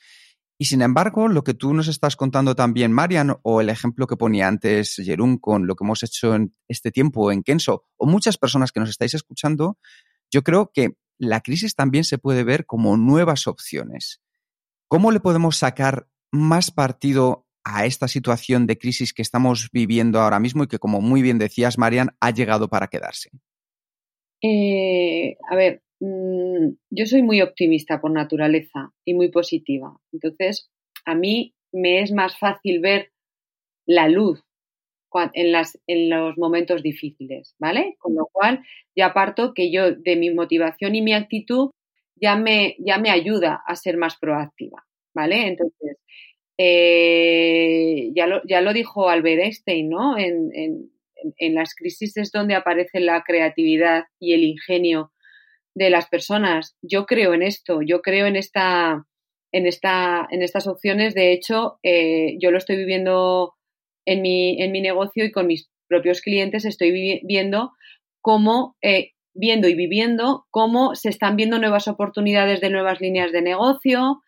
Y 0.60 0.66
sin 0.66 0.84
embargo, 0.84 1.28
lo 1.28 1.44
que 1.44 1.56
tú 1.56 1.74
nos 1.74 1.88
estás 1.88 2.16
contando 2.16 2.56
también, 2.56 2.94
Marian, 2.94 3.36
o 3.42 3.62
el 3.62 3.70
ejemplo 3.72 4.06
que 4.06 4.16
ponía 4.16 4.48
antes 4.48 5.02
Jerún 5.04 5.40
con 5.40 5.66
lo 5.66 5.76
que 5.76 5.86
hemos 5.86 6.04
hecho 6.04 6.36
en 6.36 6.56
este 6.68 6.92
tiempo 6.92 7.32
en 7.32 7.42
Kenso, 7.42 7.86
o 7.98 8.06
muchas 8.06 8.38
personas 8.38 8.72
que 8.72 8.80
nos 8.80 8.90
estáis 8.92 9.16
escuchando, 9.16 9.80
yo 10.30 10.44
creo 10.44 10.70
que 10.72 11.00
la 11.18 11.42
crisis 11.42 11.74
también 11.74 12.04
se 12.04 12.20
puede 12.20 12.44
ver 12.44 12.68
como 12.68 12.96
nuevas 12.96 13.48
opciones. 13.48 14.22
¿Cómo 14.88 15.12
le 15.12 15.20
podemos 15.20 15.58
sacar 15.58 16.08
más 16.32 16.70
partido 16.70 17.45
a 17.66 17.86
esta 17.86 18.08
situación 18.08 18.68
de 18.68 18.78
crisis 18.78 19.14
que 19.14 19.22
estamos 19.22 19.70
viviendo 19.74 20.20
ahora 20.20 20.40
mismo 20.40 20.64
y 20.64 20.68
que, 20.68 20.80
como 20.80 21.02
muy 21.02 21.22
bien 21.22 21.38
decías, 21.38 21.78
Marian, 21.78 22.12
ha 22.22 22.32
llegado 22.32 22.70
para 22.70 22.88
quedarse? 22.88 23.32
Eh, 24.42 25.36
a 25.50 25.56
ver, 25.56 25.82
Mm, 26.00 26.76
yo 26.90 27.06
soy 27.06 27.24
muy 27.24 27.42
optimista 27.42 28.02
por 28.02 28.12
naturaleza 28.12 28.92
y 29.06 29.14
muy 29.14 29.30
positiva. 29.30 29.98
Entonces, 30.12 30.70
a 31.06 31.16
mí 31.16 31.56
me 31.72 32.02
es 32.02 32.12
más 32.12 32.38
fácil 32.38 32.80
ver 32.80 33.12
la 33.86 34.08
luz 34.08 34.44
en, 35.34 35.56
en 35.88 36.10
los 36.10 36.38
momentos 36.38 36.84
difíciles, 36.84 37.56
¿vale? 37.60 37.96
Con 38.00 38.16
lo 38.16 38.28
cual, 38.32 38.64
ya 38.96 39.14
parto 39.14 39.54
que 39.54 39.72
yo 39.72 39.92
de 39.94 40.16
mi 40.16 40.34
motivación 40.34 40.96
y 40.96 41.02
mi 41.02 41.14
actitud 41.14 41.72
ya 42.16 42.36
me, 42.36 42.76
ya 42.80 42.98
me 42.98 43.10
ayuda 43.10 43.62
a 43.66 43.76
ser 43.76 43.98
más 43.98 44.18
proactiva, 44.18 44.86
¿vale? 45.14 45.48
Entonces, 45.48 45.98
eh, 46.58 48.12
ya, 48.16 48.28
lo, 48.28 48.42
ya 48.48 48.62
lo 48.62 48.74
dijo 48.74 49.10
Albert 49.10 49.42
Einstein, 49.42 49.90
¿no? 49.90 50.18
En, 50.18 50.52
en, 50.54 51.56
las 51.56 51.74
crisis 51.74 52.18
es 52.18 52.32
donde 52.32 52.56
aparece 52.56 53.00
la 53.00 53.24
creatividad 53.24 54.06
y 54.20 54.34
el 54.34 54.44
ingenio 54.44 55.12
de 55.74 55.90
las 55.90 56.08
personas. 56.08 56.76
Yo 56.82 57.06
creo 57.06 57.34
en 57.34 57.42
esto, 57.42 57.82
yo 57.82 58.02
creo 58.02 58.28
en 58.28 58.36
esta, 58.36 59.06
en 59.52 59.66
esta, 59.66 60.28
en 60.30 60.42
estas 60.42 60.68
opciones. 60.68 61.14
De 61.14 61.32
hecho, 61.32 61.80
eh, 61.84 62.38
yo 62.40 62.52
lo 62.52 62.58
estoy 62.58 62.78
viviendo 62.78 63.56
en 64.06 64.22
mi, 64.22 64.62
en 64.62 64.72
mi 64.72 64.82
negocio 64.82 65.26
y 65.26 65.32
con 65.32 65.48
mis 65.48 65.70
propios 65.88 66.22
clientes 66.22 66.66
estoy 66.66 67.22
viendo 67.24 67.72
cómo, 68.22 68.76
eh, 68.82 69.12
viendo 69.34 69.68
y 69.68 69.76
viviendo 69.76 70.46
cómo 70.50 70.96
se 70.96 71.10
están 71.10 71.36
viendo 71.36 71.60
nuevas 71.60 71.88
oportunidades 71.88 72.62
de 72.62 72.70
nuevas 72.70 73.02
líneas 73.02 73.32
de 73.32 73.42
negocio. 73.42 74.24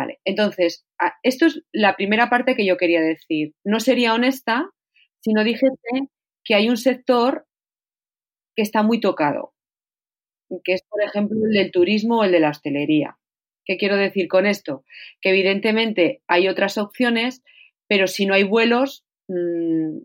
Vale, 0.00 0.18
entonces, 0.24 0.86
esto 1.22 1.44
es 1.44 1.62
la 1.72 1.94
primera 1.94 2.30
parte 2.30 2.56
que 2.56 2.64
yo 2.64 2.78
quería 2.78 3.02
decir. 3.02 3.52
No 3.64 3.80
sería 3.80 4.14
honesta 4.14 4.70
si 5.20 5.34
no 5.34 5.44
dijese 5.44 6.08
que 6.42 6.54
hay 6.54 6.70
un 6.70 6.78
sector 6.78 7.46
que 8.56 8.62
está 8.62 8.82
muy 8.82 8.98
tocado 8.98 9.52
que 10.64 10.72
es, 10.72 10.82
por 10.88 11.02
ejemplo, 11.02 11.38
el 11.44 11.52
del 11.52 11.70
turismo 11.70 12.20
o 12.20 12.24
el 12.24 12.32
de 12.32 12.40
la 12.40 12.48
hostelería. 12.48 13.18
¿Qué 13.64 13.76
quiero 13.76 13.96
decir 13.96 14.26
con 14.26 14.46
esto? 14.46 14.84
Que 15.20 15.30
evidentemente 15.30 16.22
hay 16.26 16.48
otras 16.48 16.78
opciones, 16.78 17.42
pero 17.86 18.06
si 18.06 18.24
no 18.24 18.34
hay 18.34 18.44
vuelos, 18.44 19.04
mm, 19.28 19.98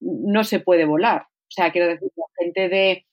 no 0.00 0.44
se 0.44 0.60
puede 0.60 0.84
volar. 0.84 1.22
O 1.22 1.50
sea, 1.50 1.72
quiero 1.72 1.88
decir, 1.88 2.08
la 2.16 2.24
gente 2.38 2.68
de, 2.68 3.06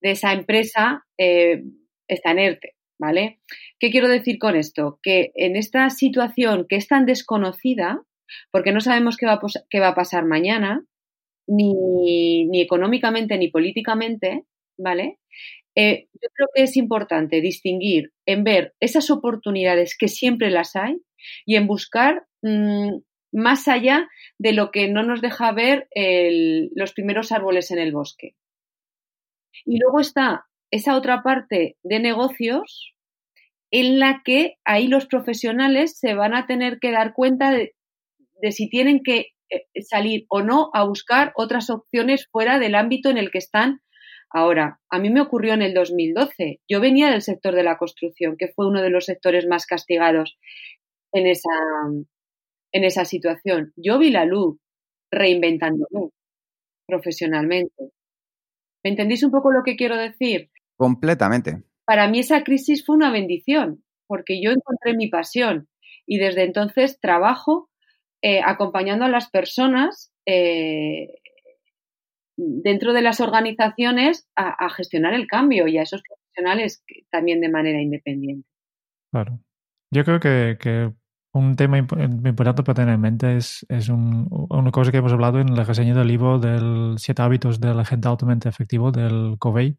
esa 0.00 0.32
empresa 0.32 1.04
eh, 1.18 1.64
está 2.08 2.30
en 2.30 2.38
ERTE, 2.38 2.74
¿vale? 2.98 3.40
¿Qué 3.78 3.90
quiero 3.90 4.08
decir 4.08 4.38
con 4.38 4.56
esto? 4.56 4.98
Que 5.02 5.32
en 5.34 5.56
esta 5.56 5.88
situación 5.90 6.66
que 6.68 6.76
es 6.76 6.88
tan 6.88 7.06
desconocida, 7.06 8.02
porque 8.50 8.72
no 8.72 8.80
sabemos 8.80 9.16
qué 9.16 9.26
va 9.26 9.88
a, 9.88 9.94
pasar 9.94 10.24
mañana, 10.24 10.84
ni, 11.46 12.44
ni 12.46 12.60
económicamente 12.60 13.36
ni 13.38 13.48
políticamente, 13.48 14.44
¿vale? 14.78 15.18
Eh, 15.74 16.08
yo 16.12 16.28
creo 16.34 16.48
que 16.54 16.62
es 16.64 16.76
importante 16.76 17.40
distinguir 17.40 18.12
en 18.26 18.44
ver 18.44 18.74
esas 18.80 19.10
oportunidades 19.10 19.96
que 19.96 20.08
siempre 20.08 20.50
las 20.50 20.76
hay 20.76 20.98
y 21.46 21.56
en 21.56 21.66
buscar 21.66 22.26
mm, 22.42 22.98
más 23.32 23.68
allá 23.68 24.08
de 24.38 24.52
lo 24.52 24.70
que 24.70 24.88
no 24.88 25.02
nos 25.02 25.22
deja 25.22 25.50
ver 25.52 25.88
los 26.74 26.92
primeros 26.92 27.32
árboles 27.32 27.70
en 27.70 27.78
el 27.78 27.92
bosque. 27.92 28.36
Y 29.64 29.78
luego 29.78 30.00
está 30.00 30.46
esa 30.72 30.96
otra 30.96 31.22
parte 31.22 31.76
de 31.84 32.00
negocios 32.00 32.94
en 33.70 34.00
la 34.00 34.22
que 34.24 34.56
ahí 34.64 34.88
los 34.88 35.06
profesionales 35.06 35.96
se 35.98 36.14
van 36.14 36.34
a 36.34 36.46
tener 36.46 36.78
que 36.80 36.90
dar 36.90 37.14
cuenta 37.14 37.52
de 37.52 37.72
si 38.50 38.68
tienen 38.68 39.02
que 39.04 39.28
eh, 39.50 39.82
salir 39.82 40.26
o 40.28 40.42
no 40.42 40.70
a 40.74 40.84
buscar 40.84 41.32
otras 41.36 41.70
opciones 41.70 42.26
fuera 42.30 42.58
del 42.58 42.74
ámbito 42.74 43.08
en 43.08 43.18
el 43.18 43.30
que 43.30 43.38
están 43.38 43.80
Ahora, 44.34 44.80
a 44.88 44.98
mí 44.98 45.10
me 45.10 45.20
ocurrió 45.20 45.52
en 45.52 45.60
el 45.60 45.74
2012. 45.74 46.60
Yo 46.66 46.80
venía 46.80 47.10
del 47.10 47.20
sector 47.20 47.54
de 47.54 47.64
la 47.64 47.76
construcción, 47.76 48.36
que 48.38 48.48
fue 48.48 48.66
uno 48.66 48.80
de 48.80 48.88
los 48.88 49.04
sectores 49.04 49.46
más 49.46 49.66
castigados 49.66 50.38
en 51.12 51.26
esa, 51.26 51.50
en 52.72 52.84
esa 52.84 53.04
situación. 53.04 53.72
Yo 53.76 53.98
vi 53.98 54.10
la 54.10 54.24
luz 54.24 54.58
reinventándome 55.10 56.10
profesionalmente. 56.86 57.90
¿Me 58.82 58.90
entendéis 58.90 59.22
un 59.22 59.30
poco 59.30 59.52
lo 59.52 59.62
que 59.64 59.76
quiero 59.76 59.98
decir? 59.98 60.50
Completamente. 60.76 61.62
Para 61.84 62.08
mí 62.08 62.20
esa 62.20 62.44
crisis 62.44 62.84
fue 62.84 62.96
una 62.96 63.10
bendición, 63.10 63.82
porque 64.06 64.42
yo 64.42 64.50
encontré 64.50 64.94
mi 64.94 65.08
pasión 65.08 65.68
y 66.06 66.18
desde 66.18 66.44
entonces 66.44 67.00
trabajo 67.00 67.70
eh, 68.22 68.40
acompañando 68.44 69.04
a 69.04 69.08
las 69.08 69.30
personas 69.30 70.12
eh, 70.26 71.08
dentro 72.36 72.92
de 72.92 73.02
las 73.02 73.20
organizaciones 73.20 74.28
a, 74.36 74.68
gestionar 74.70 75.14
el 75.14 75.26
cambio 75.26 75.66
y 75.68 75.78
a 75.78 75.82
esos 75.82 76.02
profesionales 76.02 76.84
también 77.10 77.40
de 77.40 77.48
manera 77.48 77.80
independiente. 77.80 78.48
Claro. 79.10 79.40
Yo 79.90 80.04
creo 80.04 80.20
que, 80.20 80.92
un 81.34 81.56
tema 81.56 81.78
importante 81.78 82.62
para 82.62 82.74
tener 82.74 82.94
en 82.94 83.00
mente 83.00 83.36
es, 83.36 83.64
es 83.70 83.88
una 83.88 84.70
cosa 84.70 84.90
que 84.90 84.98
hemos 84.98 85.12
hablado 85.12 85.40
en 85.40 85.54
la 85.56 85.64
reseña 85.64 85.94
del 85.94 86.08
libro 86.08 86.38
del 86.38 86.96
Siete 86.98 87.22
hábitos 87.22 87.58
de 87.58 87.74
la 87.74 87.86
gente 87.86 88.06
altamente 88.06 88.50
efectivo 88.50 88.92
del 88.92 89.36
Covey, 89.38 89.78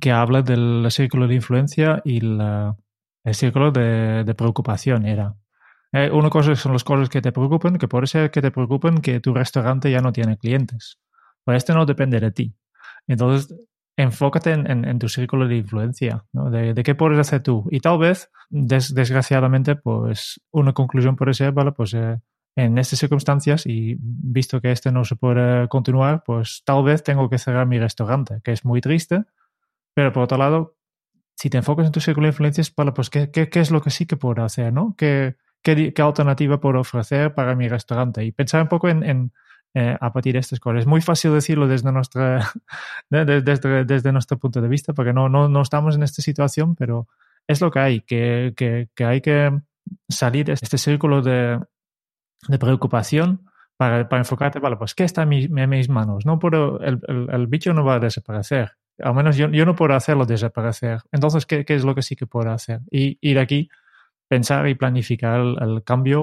que 0.00 0.12
habla 0.12 0.42
del 0.42 0.86
círculo 0.90 1.26
de 1.28 1.34
influencia 1.34 2.02
y 2.04 2.18
el 2.18 3.34
círculo 3.34 3.70
de, 3.70 4.34
preocupación. 4.36 5.06
Era. 5.06 5.34
Eh, 5.92 6.10
una 6.10 6.30
cosa 6.30 6.54
son 6.56 6.72
las 6.72 6.84
cosas 6.84 7.08
que 7.08 7.22
te 7.22 7.32
preocupan, 7.32 7.78
que 7.78 7.88
puede 7.88 8.06
ser 8.06 8.30
que 8.30 8.42
te 8.42 8.50
preocupen 8.50 9.00
que 9.00 9.20
tu 9.20 9.32
restaurante 9.32 9.90
ya 9.90 10.00
no 10.00 10.12
tiene 10.12 10.36
clientes 10.36 10.98
pues 11.46 11.58
esto 11.58 11.74
no 11.74 11.86
depende 11.86 12.18
de 12.18 12.32
ti. 12.32 12.54
Entonces, 13.06 13.56
enfócate 13.96 14.50
en, 14.52 14.98
tu 14.98 15.08
círculo 15.08 15.46
de 15.46 15.58
influencia, 15.58 16.24
¿no? 16.32 16.50
de, 16.50 16.74
qué 16.82 16.96
puedes 16.96 17.20
hacer 17.20 17.40
tú. 17.44 17.68
Y 17.70 17.78
tal 17.78 17.98
vez, 17.98 18.30
desgraciadamente, 18.50 19.76
pues 19.76 20.40
una 20.50 20.72
conclusión 20.72 21.14
puede 21.14 21.34
ser, 21.34 21.52
vale, 21.52 21.70
pues 21.70 21.94
eh, 21.94 22.18
en 22.56 22.78
estas 22.78 22.98
circunstancias 22.98 23.64
y 23.64 23.96
visto 24.00 24.60
que 24.60 24.72
este 24.72 24.90
no 24.90 25.04
se 25.04 25.14
puede 25.14 25.68
continuar, 25.68 26.24
pues 26.26 26.62
tal 26.64 26.82
vez 26.82 27.04
tengo 27.04 27.30
que 27.30 27.38
cerrar 27.38 27.66
mi 27.66 27.78
restaurante, 27.78 28.40
que 28.42 28.50
es 28.50 28.64
muy 28.64 28.80
triste, 28.80 29.22
pero 29.96 30.12
por 30.12 30.24
otro 30.24 30.36
lado, 30.36 30.76
si 31.34 31.48
te 31.48 31.56
enfocas 31.56 31.86
en 31.86 31.92
tu 31.92 32.00
círculo 32.00 32.26
de 32.26 32.32
influencias, 32.32 32.70
pues 32.70 33.08
¿qué, 33.08 33.30
qué, 33.30 33.48
es 33.60 33.70
lo 33.70 33.80
que 33.80 33.90
sí 33.90 34.04
que 34.04 34.16
puedo 34.16 34.44
hacer, 34.44 34.72
¿no? 34.72 34.94
¿Qué, 34.96 35.36
qué, 35.62 35.92
alternativa 36.02 36.60
puedo 36.60 36.80
ofrecer 36.80 37.32
para 37.34 37.54
mi 37.54 37.68
restaurante? 37.68 38.22
Y 38.24 38.32
pensar 38.32 38.60
un 38.60 38.68
poco 38.68 38.88
en 38.90 39.32
eh, 39.78 39.94
a 40.00 40.10
partir 40.10 40.32
de 40.32 40.38
estas 40.38 40.58
cosas. 40.58 40.80
Es 40.80 40.86
muy 40.86 41.02
fácil 41.02 41.34
decirlo 41.34 41.68
desde, 41.68 41.92
nuestra, 41.92 42.50
desde, 43.10 43.84
desde, 43.84 44.10
nuestro 44.10 44.38
punto 44.38 44.62
de 44.62 44.68
vista, 44.68 44.94
porque 44.94 45.12
no, 45.12 45.28
no, 45.28 45.50
no, 45.50 45.60
estamos 45.60 45.96
en 45.96 46.02
esta 46.02 46.22
situación, 46.22 46.74
pero 46.76 47.08
es 47.46 47.60
lo 47.60 47.70
que 47.70 47.78
hay, 47.80 48.00
que, 48.00 48.54
que, 48.56 48.88
que 48.94 49.04
hay 49.04 49.20
que 49.20 49.60
salir 50.08 50.46
de 50.46 50.54
este 50.54 50.78
círculo 50.78 51.20
de, 51.20 51.60
preocupación 52.58 53.50
para, 53.76 54.08
para, 54.08 54.20
enfocarte, 54.22 54.60
vale, 54.60 54.76
pues 54.76 54.94
¿qué 54.94 55.04
está 55.04 55.24
en, 55.24 55.28
mis 55.28 55.90
manos? 55.90 56.24
No 56.24 56.38
puedo, 56.38 56.80
el, 56.80 56.98
el, 57.30 57.46
bicho 57.46 57.74
no 57.74 57.84
va 57.84 57.96
a 57.96 58.00
desaparecer. 58.00 58.78
Al 58.98 59.14
menos 59.14 59.36
yo, 59.36 59.48
yo 59.48 59.64
no 59.66 59.74
puedo 59.74 59.94
hacerlo 59.94 60.26
desaparecer. 60.26 61.00
Entonces, 61.12 61.46
¿qué, 61.46 61.64
¿qué, 61.64 61.74
es 61.74 61.84
lo 61.84 61.94
que 61.94 62.02
sí 62.02 62.16
que 62.16 62.26
puedo 62.26 62.50
hacer? 62.50 62.80
Y 62.90 63.18
ir 63.20 63.38
aquí, 63.38 63.68
pensar 64.28 64.68
y 64.68 64.74
planificar 64.74 65.40
el, 65.40 65.56
el 65.60 65.84
cambio 65.84 66.22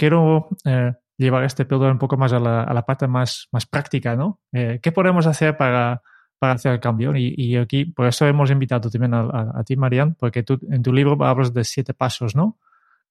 Quiero 0.00 0.48
eh, 0.64 0.94
llevar 1.18 1.44
este 1.44 1.66
píldora 1.66 1.92
un 1.92 1.98
poco 1.98 2.16
más 2.16 2.32
a 2.32 2.40
la, 2.40 2.62
a 2.62 2.72
la 2.72 2.86
parte 2.86 3.06
más, 3.06 3.48
más 3.52 3.66
práctica, 3.66 4.16
¿no? 4.16 4.40
Eh, 4.50 4.80
¿Qué 4.82 4.92
podemos 4.92 5.26
hacer 5.26 5.58
para, 5.58 6.00
para 6.38 6.54
hacer 6.54 6.72
el 6.72 6.80
cambio? 6.80 7.14
Y, 7.14 7.34
y, 7.36 7.56
aquí, 7.58 7.84
por 7.84 8.06
eso 8.06 8.26
hemos 8.26 8.50
invitado 8.50 8.88
también 8.88 9.12
a, 9.12 9.20
a, 9.20 9.60
a 9.60 9.64
ti, 9.64 9.76
Marian, 9.76 10.14
porque 10.14 10.42
tú 10.42 10.58
en 10.70 10.82
tu 10.82 10.90
libro 10.90 11.22
hablas 11.22 11.52
de 11.52 11.64
siete 11.64 11.92
pasos, 11.92 12.34
¿no? 12.34 12.58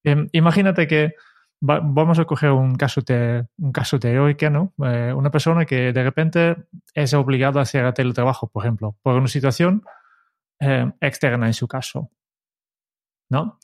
Eh, 0.03 0.27
imagínate 0.31 0.87
que 0.87 1.13
va, 1.61 1.79
vamos 1.83 2.17
a 2.17 2.25
coger 2.25 2.49
un 2.49 2.75
caso, 2.75 3.03
te, 3.03 3.45
un 3.59 3.71
caso 3.71 3.99
teórico, 3.99 4.49
¿no? 4.49 4.73
Eh, 4.83 5.13
una 5.13 5.29
persona 5.29 5.65
que 5.65 5.93
de 5.93 6.03
repente 6.03 6.55
es 6.95 7.13
obligada 7.13 7.59
a 7.59 7.63
hacer 7.63 7.93
teletrabajo, 7.93 8.47
por 8.47 8.63
ejemplo, 8.63 8.95
por 9.03 9.13
una 9.13 9.27
situación 9.27 9.83
eh, 10.59 10.91
externa 11.01 11.45
en 11.45 11.53
su 11.53 11.67
caso, 11.67 12.09
¿no? 13.29 13.59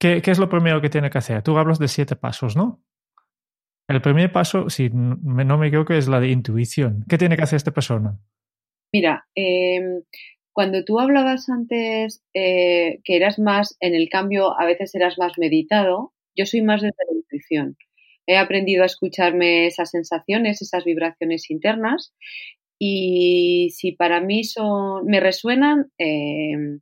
¿Qué, 0.00 0.22
¿Qué, 0.22 0.30
es 0.30 0.38
lo 0.38 0.48
primero 0.48 0.80
que 0.80 0.88
tiene 0.88 1.10
que 1.10 1.18
hacer? 1.18 1.42
Tú 1.42 1.58
hablas 1.58 1.78
de 1.78 1.86
siete 1.86 2.16
pasos, 2.16 2.56
¿no? 2.56 2.82
El 3.86 4.00
primer 4.00 4.32
paso, 4.32 4.70
si 4.70 4.88
no 4.90 5.58
me 5.58 5.66
equivoco, 5.66 5.92
es 5.92 6.08
la 6.08 6.20
de 6.20 6.30
intuición. 6.30 7.04
¿Qué 7.08 7.18
tiene 7.18 7.36
que 7.36 7.42
hacer 7.42 7.56
esta 7.56 7.72
persona? 7.72 8.18
Mira, 8.92 9.26
eh, 9.34 9.80
cuando 10.52 10.84
tú 10.84 11.00
hablabas 11.00 11.48
antes 11.48 12.22
eh, 12.34 13.00
que 13.04 13.16
eras 13.16 13.38
más, 13.38 13.76
en 13.80 13.94
el 13.94 14.08
cambio, 14.08 14.58
a 14.58 14.64
veces 14.64 14.94
eras 14.94 15.18
más 15.18 15.32
meditado, 15.38 16.12
yo 16.36 16.46
soy 16.46 16.62
más 16.62 16.82
desde 16.82 16.96
la 17.10 17.16
intuición. 17.16 17.76
He 18.26 18.36
aprendido 18.36 18.84
a 18.84 18.86
escucharme 18.86 19.66
esas 19.66 19.90
sensaciones, 19.90 20.62
esas 20.62 20.84
vibraciones 20.84 21.50
internas 21.50 22.14
y 22.78 23.70
si 23.76 23.92
para 23.92 24.20
mí 24.20 24.44
son, 24.44 25.04
me 25.06 25.20
resuenan, 25.20 25.90
eh, 25.98 26.78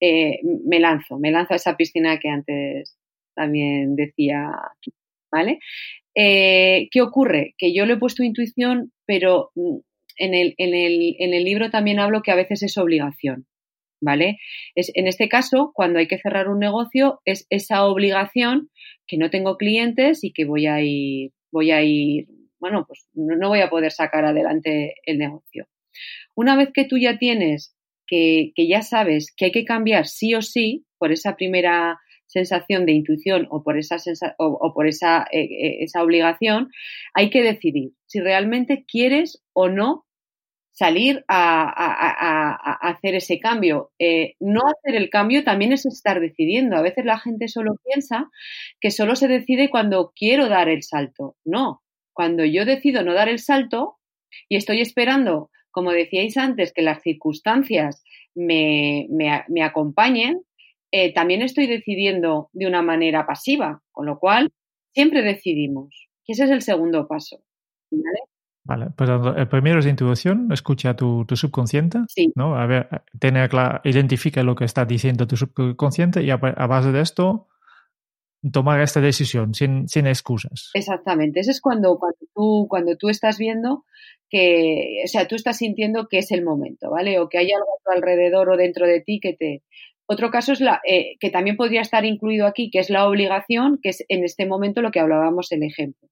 eh, 0.00 0.40
me 0.42 0.80
lanzo, 0.80 1.18
me 1.18 1.30
lanzo 1.30 1.54
a 1.54 1.56
esa 1.56 1.76
piscina 1.76 2.18
que 2.18 2.28
antes 2.28 2.96
también 3.34 3.96
decía, 3.96 4.50
¿vale? 5.30 5.58
Eh, 6.14 6.88
¿Qué 6.90 7.00
ocurre? 7.00 7.54
Que 7.56 7.72
yo 7.72 7.86
le 7.86 7.94
he 7.94 7.98
puesto 7.98 8.24
intuición, 8.24 8.92
pero 9.06 9.52
en 10.16 10.34
el, 10.34 10.54
en, 10.58 10.74
el, 10.74 11.16
en 11.18 11.34
el 11.34 11.44
libro 11.44 11.70
también 11.70 12.00
hablo 12.00 12.22
que 12.22 12.32
a 12.32 12.36
veces 12.36 12.62
es 12.62 12.76
obligación, 12.76 13.46
¿vale? 14.00 14.38
Es, 14.74 14.90
en 14.94 15.06
este 15.06 15.28
caso, 15.28 15.70
cuando 15.74 16.00
hay 16.00 16.08
que 16.08 16.18
cerrar 16.18 16.48
un 16.48 16.58
negocio, 16.58 17.20
es 17.24 17.46
esa 17.50 17.84
obligación 17.84 18.70
que 19.06 19.16
no 19.16 19.30
tengo 19.30 19.56
clientes 19.56 20.24
y 20.24 20.32
que 20.32 20.44
voy 20.44 20.66
a 20.66 20.80
ir, 20.82 21.30
voy 21.52 21.70
a 21.70 21.82
ir, 21.82 22.26
bueno, 22.58 22.84
pues 22.86 23.06
no, 23.14 23.36
no 23.36 23.48
voy 23.48 23.60
a 23.60 23.70
poder 23.70 23.92
sacar 23.92 24.24
adelante 24.24 24.96
el 25.04 25.18
negocio. 25.18 25.66
Una 26.34 26.56
vez 26.56 26.70
que 26.72 26.84
tú 26.84 26.98
ya 26.98 27.18
tienes 27.18 27.77
que, 28.08 28.52
ya 28.56 28.82
sabes 28.82 29.32
que 29.36 29.46
hay 29.46 29.52
que 29.52 29.64
cambiar 29.64 30.06
sí 30.06 30.34
o 30.34 30.42
sí 30.42 30.86
por 30.98 31.12
esa 31.12 31.36
primera 31.36 31.98
sensación 32.26 32.84
de 32.86 32.92
intuición 32.92 33.46
o 33.50 33.62
por 33.62 33.78
esa, 33.78 33.96
o, 34.38 34.74
por 34.74 34.86
esa, 34.86 35.26
eh, 35.32 35.78
esa 35.80 36.02
obligación, 36.02 36.70
hay 37.14 37.30
que 37.30 37.42
decidir 37.42 37.92
si 38.06 38.20
realmente 38.20 38.84
quieres 38.86 39.42
o 39.52 39.68
no 39.68 40.04
salir 40.78 41.24
a 41.26 42.78
hacer 42.88 43.16
ese 43.16 43.40
cambio. 43.40 43.90
Eh, 43.98 44.34
no 44.38 44.60
hacer 44.60 44.94
el 44.94 45.10
cambio 45.10 45.42
también 45.42 45.72
es 45.72 45.84
estar 45.86 46.20
decidiendo. 46.20 46.76
A 46.76 46.82
veces 46.82 47.04
la 47.04 47.18
gente 47.18 47.48
solo 47.48 47.74
piensa 47.84 48.30
que 48.80 48.92
solo 48.92 49.16
se 49.16 49.26
decide 49.26 49.70
cuando 49.70 50.12
quiero 50.14 50.48
dar 50.48 50.68
el 50.68 50.84
salto. 50.84 51.36
No, 51.44 51.82
cuando 52.12 52.44
yo 52.44 52.64
decido 52.64 53.02
no 53.02 53.12
dar 53.12 53.28
el 53.28 53.40
salto 53.40 53.96
y 54.48 54.56
estoy 54.56 54.80
esperando 54.80 55.50
como 55.78 55.92
decíais 55.92 56.36
antes, 56.36 56.72
que 56.72 56.82
las 56.82 57.00
circunstancias 57.02 58.02
me, 58.34 59.06
me, 59.10 59.44
me 59.46 59.62
acompañen, 59.62 60.42
eh, 60.90 61.14
también 61.14 61.40
estoy 61.40 61.68
decidiendo 61.68 62.50
de 62.52 62.66
una 62.66 62.82
manera 62.82 63.24
pasiva, 63.28 63.80
con 63.92 64.06
lo 64.06 64.18
cual 64.18 64.50
siempre 64.92 65.22
decidimos. 65.22 66.08
Y 66.26 66.32
ese 66.32 66.46
es 66.46 66.50
el 66.50 66.62
segundo 66.62 67.06
paso. 67.06 67.44
¿vale? 67.92 68.18
Vale, 68.64 68.86
pues 68.96 69.08
el 69.36 69.46
primero 69.46 69.78
es 69.78 69.86
intuición, 69.86 70.50
escucha 70.50 70.96
tu, 70.96 71.24
tu 71.26 71.36
subconsciente, 71.36 72.00
sí. 72.08 72.32
¿no? 72.34 72.56
A 72.56 72.66
ver, 72.66 72.88
tener 73.20 73.48
claro, 73.48 73.80
identifica 73.84 74.42
lo 74.42 74.56
que 74.56 74.64
está 74.64 74.84
diciendo 74.84 75.28
tu 75.28 75.36
subconsciente 75.36 76.24
y 76.24 76.30
a, 76.30 76.34
a 76.34 76.66
base 76.66 76.90
de 76.90 77.02
esto 77.02 77.46
tomar 78.52 78.80
esta 78.80 79.00
decisión 79.00 79.54
sin, 79.54 79.88
sin 79.88 80.06
excusas. 80.06 80.70
Exactamente, 80.74 81.40
eso 81.40 81.50
es 81.50 81.60
cuando, 81.60 81.98
cuando, 81.98 82.18
tú, 82.34 82.66
cuando 82.68 82.96
tú 82.96 83.08
estás 83.08 83.38
viendo 83.38 83.84
que, 84.30 85.02
o 85.04 85.08
sea, 85.08 85.26
tú 85.26 85.34
estás 85.34 85.58
sintiendo 85.58 86.06
que 86.08 86.18
es 86.18 86.30
el 86.32 86.44
momento, 86.44 86.90
¿vale? 86.90 87.18
O 87.18 87.28
que 87.28 87.38
hay 87.38 87.50
algo 87.50 87.66
a 87.66 87.82
tu 87.82 87.96
alrededor 87.96 88.50
o 88.50 88.56
dentro 88.56 88.86
de 88.86 89.00
ti 89.00 89.20
que 89.20 89.32
te... 89.32 89.62
Otro 90.06 90.30
caso 90.30 90.52
es 90.52 90.60
la, 90.60 90.80
eh, 90.88 91.16
que 91.20 91.30
también 91.30 91.56
podría 91.56 91.82
estar 91.82 92.04
incluido 92.04 92.46
aquí, 92.46 92.70
que 92.70 92.78
es 92.78 92.88
la 92.88 93.06
obligación, 93.06 93.78
que 93.82 93.90
es 93.90 94.04
en 94.08 94.24
este 94.24 94.46
momento 94.46 94.80
lo 94.80 94.90
que 94.90 95.00
hablábamos 95.00 95.52
el 95.52 95.62
ejemplo. 95.62 96.08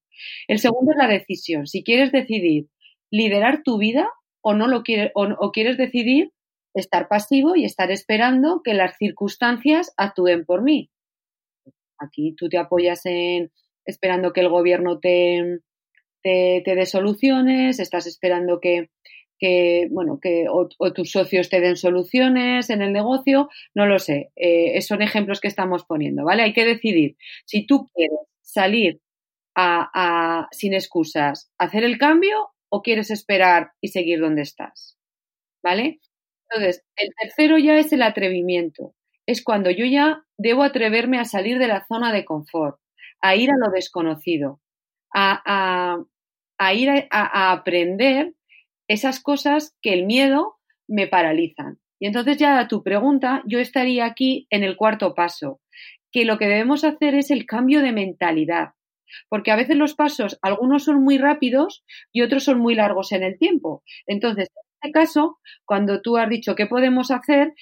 El 0.47 0.59
segundo 0.59 0.91
es 0.91 0.97
la 0.97 1.07
decisión. 1.07 1.65
Si 1.65 1.83
quieres 1.83 2.11
decidir 2.11 2.67
liderar 3.11 3.63
tu 3.63 3.77
vida 3.77 4.09
o 4.41 4.53
no 4.53 4.67
lo 4.67 4.83
quieres, 4.83 5.11
o, 5.15 5.27
o 5.39 5.51
quieres 5.51 5.77
decidir 5.77 6.31
estar 6.75 7.07
pasivo 7.07 7.55
y 7.55 7.65
estar 7.65 7.91
esperando 7.91 8.61
que 8.63 8.73
las 8.73 8.97
circunstancias 8.97 9.93
actúen 9.97 10.45
por 10.45 10.61
mí. 10.63 10.91
Aquí 11.99 12.33
tú 12.35 12.49
te 12.49 12.57
apoyas 12.57 13.05
en 13.05 13.51
esperando 13.85 14.33
que 14.33 14.41
el 14.41 14.49
gobierno 14.49 14.99
te, 14.99 15.59
te, 16.23 16.61
te 16.65 16.75
dé 16.75 16.85
soluciones, 16.85 17.79
estás 17.79 18.07
esperando 18.07 18.59
que, 18.59 18.89
que 19.39 19.87
bueno, 19.91 20.19
que 20.21 20.45
o, 20.49 20.67
tus 20.93 21.11
socios 21.11 21.49
te 21.49 21.61
den 21.61 21.77
soluciones 21.77 22.69
en 22.69 22.81
el 22.81 22.93
negocio, 22.93 23.49
no 23.75 23.85
lo 23.85 23.99
sé. 23.99 24.31
Eh, 24.35 24.81
son 24.81 25.01
ejemplos 25.01 25.39
que 25.41 25.47
estamos 25.47 25.85
poniendo, 25.85 26.25
¿vale? 26.25 26.43
Hay 26.43 26.53
que 26.53 26.65
decidir 26.65 27.17
si 27.45 27.65
tú 27.65 27.87
quieres 27.93 28.19
salir 28.41 29.01
a, 29.55 29.89
a, 29.93 30.47
sin 30.51 30.73
excusas, 30.73 31.51
hacer 31.57 31.83
el 31.83 31.97
cambio 31.97 32.49
o 32.69 32.81
quieres 32.81 33.11
esperar 33.11 33.71
y 33.81 33.89
seguir 33.89 34.19
donde 34.19 34.41
estás, 34.43 34.97
¿vale? 35.63 35.99
Entonces, 36.49 36.83
el 36.97 37.09
tercero 37.21 37.57
ya 37.57 37.77
es 37.79 37.93
el 37.93 38.01
atrevimiento. 38.03 38.95
Es 39.27 39.43
cuando 39.43 39.69
yo 39.69 39.85
ya 39.85 40.23
debo 40.37 40.63
atreverme 40.63 41.19
a 41.19 41.25
salir 41.25 41.59
de 41.59 41.67
la 41.67 41.85
zona 41.85 42.11
de 42.11 42.25
confort, 42.25 42.79
a 43.21 43.35
ir 43.35 43.51
a 43.51 43.57
lo 43.57 43.71
desconocido, 43.71 44.59
a, 45.13 45.99
a, 46.57 46.73
ir 46.73 46.89
a, 46.89 47.05
a, 47.11 47.51
aprender 47.51 48.33
esas 48.87 49.19
cosas 49.19 49.75
que 49.81 49.93
el 49.93 50.05
miedo 50.05 50.57
me 50.87 51.07
paralizan. 51.07 51.77
Y 51.99 52.07
entonces 52.07 52.37
ya 52.37 52.59
a 52.59 52.67
tu 52.67 52.83
pregunta, 52.83 53.43
yo 53.45 53.59
estaría 53.59 54.05
aquí 54.05 54.47
en 54.49 54.63
el 54.63 54.77
cuarto 54.77 55.13
paso, 55.13 55.59
que 56.11 56.25
lo 56.25 56.37
que 56.37 56.47
debemos 56.47 56.83
hacer 56.83 57.15
es 57.15 57.31
el 57.31 57.45
cambio 57.45 57.81
de 57.81 57.91
mentalidad. 57.91 58.73
Porque 59.29 59.51
a 59.51 59.55
veces 59.55 59.77
los 59.77 59.95
pasos, 59.95 60.37
algunos 60.41 60.83
son 60.83 61.03
muy 61.03 61.17
rápidos 61.17 61.83
y 62.11 62.21
otros 62.21 62.43
son 62.43 62.59
muy 62.59 62.75
largos 62.75 63.11
en 63.11 63.23
el 63.23 63.37
tiempo. 63.37 63.83
Entonces, 64.05 64.49
en 64.55 64.89
este 64.89 64.91
caso, 64.91 65.39
cuando 65.65 66.01
tú 66.01 66.17
has 66.17 66.29
dicho 66.29 66.55
qué 66.55 66.65
podemos 66.65 67.09
hacer, 67.09 67.53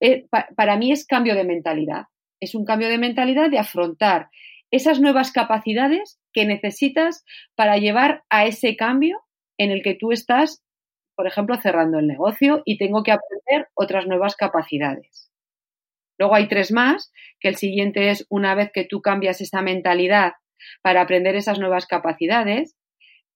eh, 0.00 0.26
pa 0.30 0.48
para 0.56 0.76
mí 0.76 0.92
es 0.92 1.06
cambio 1.06 1.34
de 1.34 1.44
mentalidad. 1.44 2.04
Es 2.40 2.54
un 2.54 2.64
cambio 2.64 2.88
de 2.88 2.98
mentalidad 2.98 3.50
de 3.50 3.58
afrontar 3.58 4.28
esas 4.70 5.00
nuevas 5.00 5.32
capacidades 5.32 6.18
que 6.32 6.46
necesitas 6.46 7.24
para 7.54 7.78
llevar 7.78 8.24
a 8.28 8.44
ese 8.46 8.76
cambio 8.76 9.20
en 9.56 9.70
el 9.70 9.82
que 9.82 9.94
tú 9.94 10.10
estás, 10.10 10.64
por 11.16 11.26
ejemplo, 11.26 11.56
cerrando 11.56 11.98
el 11.98 12.06
negocio 12.06 12.62
y 12.64 12.76
tengo 12.76 13.02
que 13.02 13.12
aprender 13.12 13.68
otras 13.74 14.06
nuevas 14.06 14.34
capacidades. 14.34 15.30
Luego 16.18 16.34
hay 16.34 16.48
tres 16.48 16.72
más, 16.72 17.12
que 17.40 17.48
el 17.48 17.56
siguiente 17.56 18.10
es 18.10 18.26
una 18.28 18.54
vez 18.54 18.70
que 18.72 18.84
tú 18.84 19.00
cambias 19.00 19.40
esa 19.40 19.62
mentalidad 19.62 20.32
para 20.82 21.02
aprender 21.02 21.36
esas 21.36 21.58
nuevas 21.58 21.86
capacidades. 21.86 22.76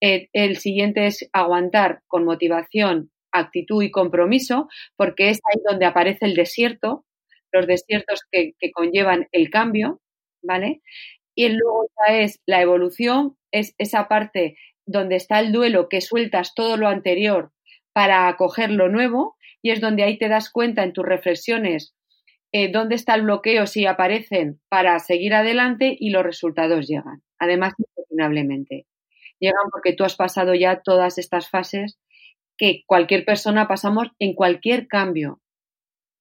Eh, 0.01 0.29
el 0.33 0.57
siguiente 0.57 1.05
es 1.05 1.29
aguantar 1.33 2.01
con 2.07 2.25
motivación, 2.25 3.11
actitud 3.31 3.83
y 3.83 3.91
compromiso, 3.91 4.67
porque 4.95 5.29
es 5.29 5.39
ahí 5.45 5.61
donde 5.69 5.85
aparece 5.85 6.25
el 6.25 6.35
desierto, 6.35 7.05
los 7.51 7.67
desiertos 7.67 8.21
que, 8.31 8.53
que 8.59 8.71
conllevan 8.71 9.27
el 9.31 9.49
cambio, 9.49 10.01
¿vale? 10.41 10.81
Y 11.35 11.49
luego 11.49 11.89
ya 11.97 12.17
es 12.17 12.39
la 12.45 12.61
evolución, 12.61 13.37
es 13.51 13.73
esa 13.77 14.07
parte 14.07 14.57
donde 14.85 15.15
está 15.15 15.39
el 15.39 15.51
duelo 15.51 15.87
que 15.89 16.01
sueltas 16.01 16.53
todo 16.55 16.77
lo 16.77 16.87
anterior 16.87 17.51
para 17.93 18.27
acoger 18.27 18.71
lo 18.71 18.89
nuevo 18.89 19.35
y 19.61 19.71
es 19.71 19.81
donde 19.81 20.03
ahí 20.03 20.17
te 20.17 20.29
das 20.29 20.49
cuenta 20.49 20.83
en 20.83 20.93
tus 20.93 21.05
reflexiones 21.05 21.95
eh, 22.51 22.71
dónde 22.71 22.95
está 22.95 23.13
el 23.13 23.21
bloqueo 23.23 23.67
si 23.67 23.85
aparecen 23.85 24.59
para 24.69 24.97
seguir 24.99 25.35
adelante 25.35 25.95
y 25.99 26.09
los 26.09 26.23
resultados 26.23 26.87
llegan. 26.87 27.21
Además, 27.37 27.73
incuestionablemente. 27.77 28.87
Llegan 29.39 29.69
porque 29.71 29.93
tú 29.93 30.03
has 30.03 30.15
pasado 30.15 30.55
ya 30.55 30.81
todas 30.81 31.17
estas 31.17 31.49
fases 31.49 31.99
que 32.59 32.83
cualquier 32.85 33.25
persona 33.25 33.67
pasamos 33.67 34.09
en 34.19 34.35
cualquier 34.35 34.87
cambio. 34.87 35.41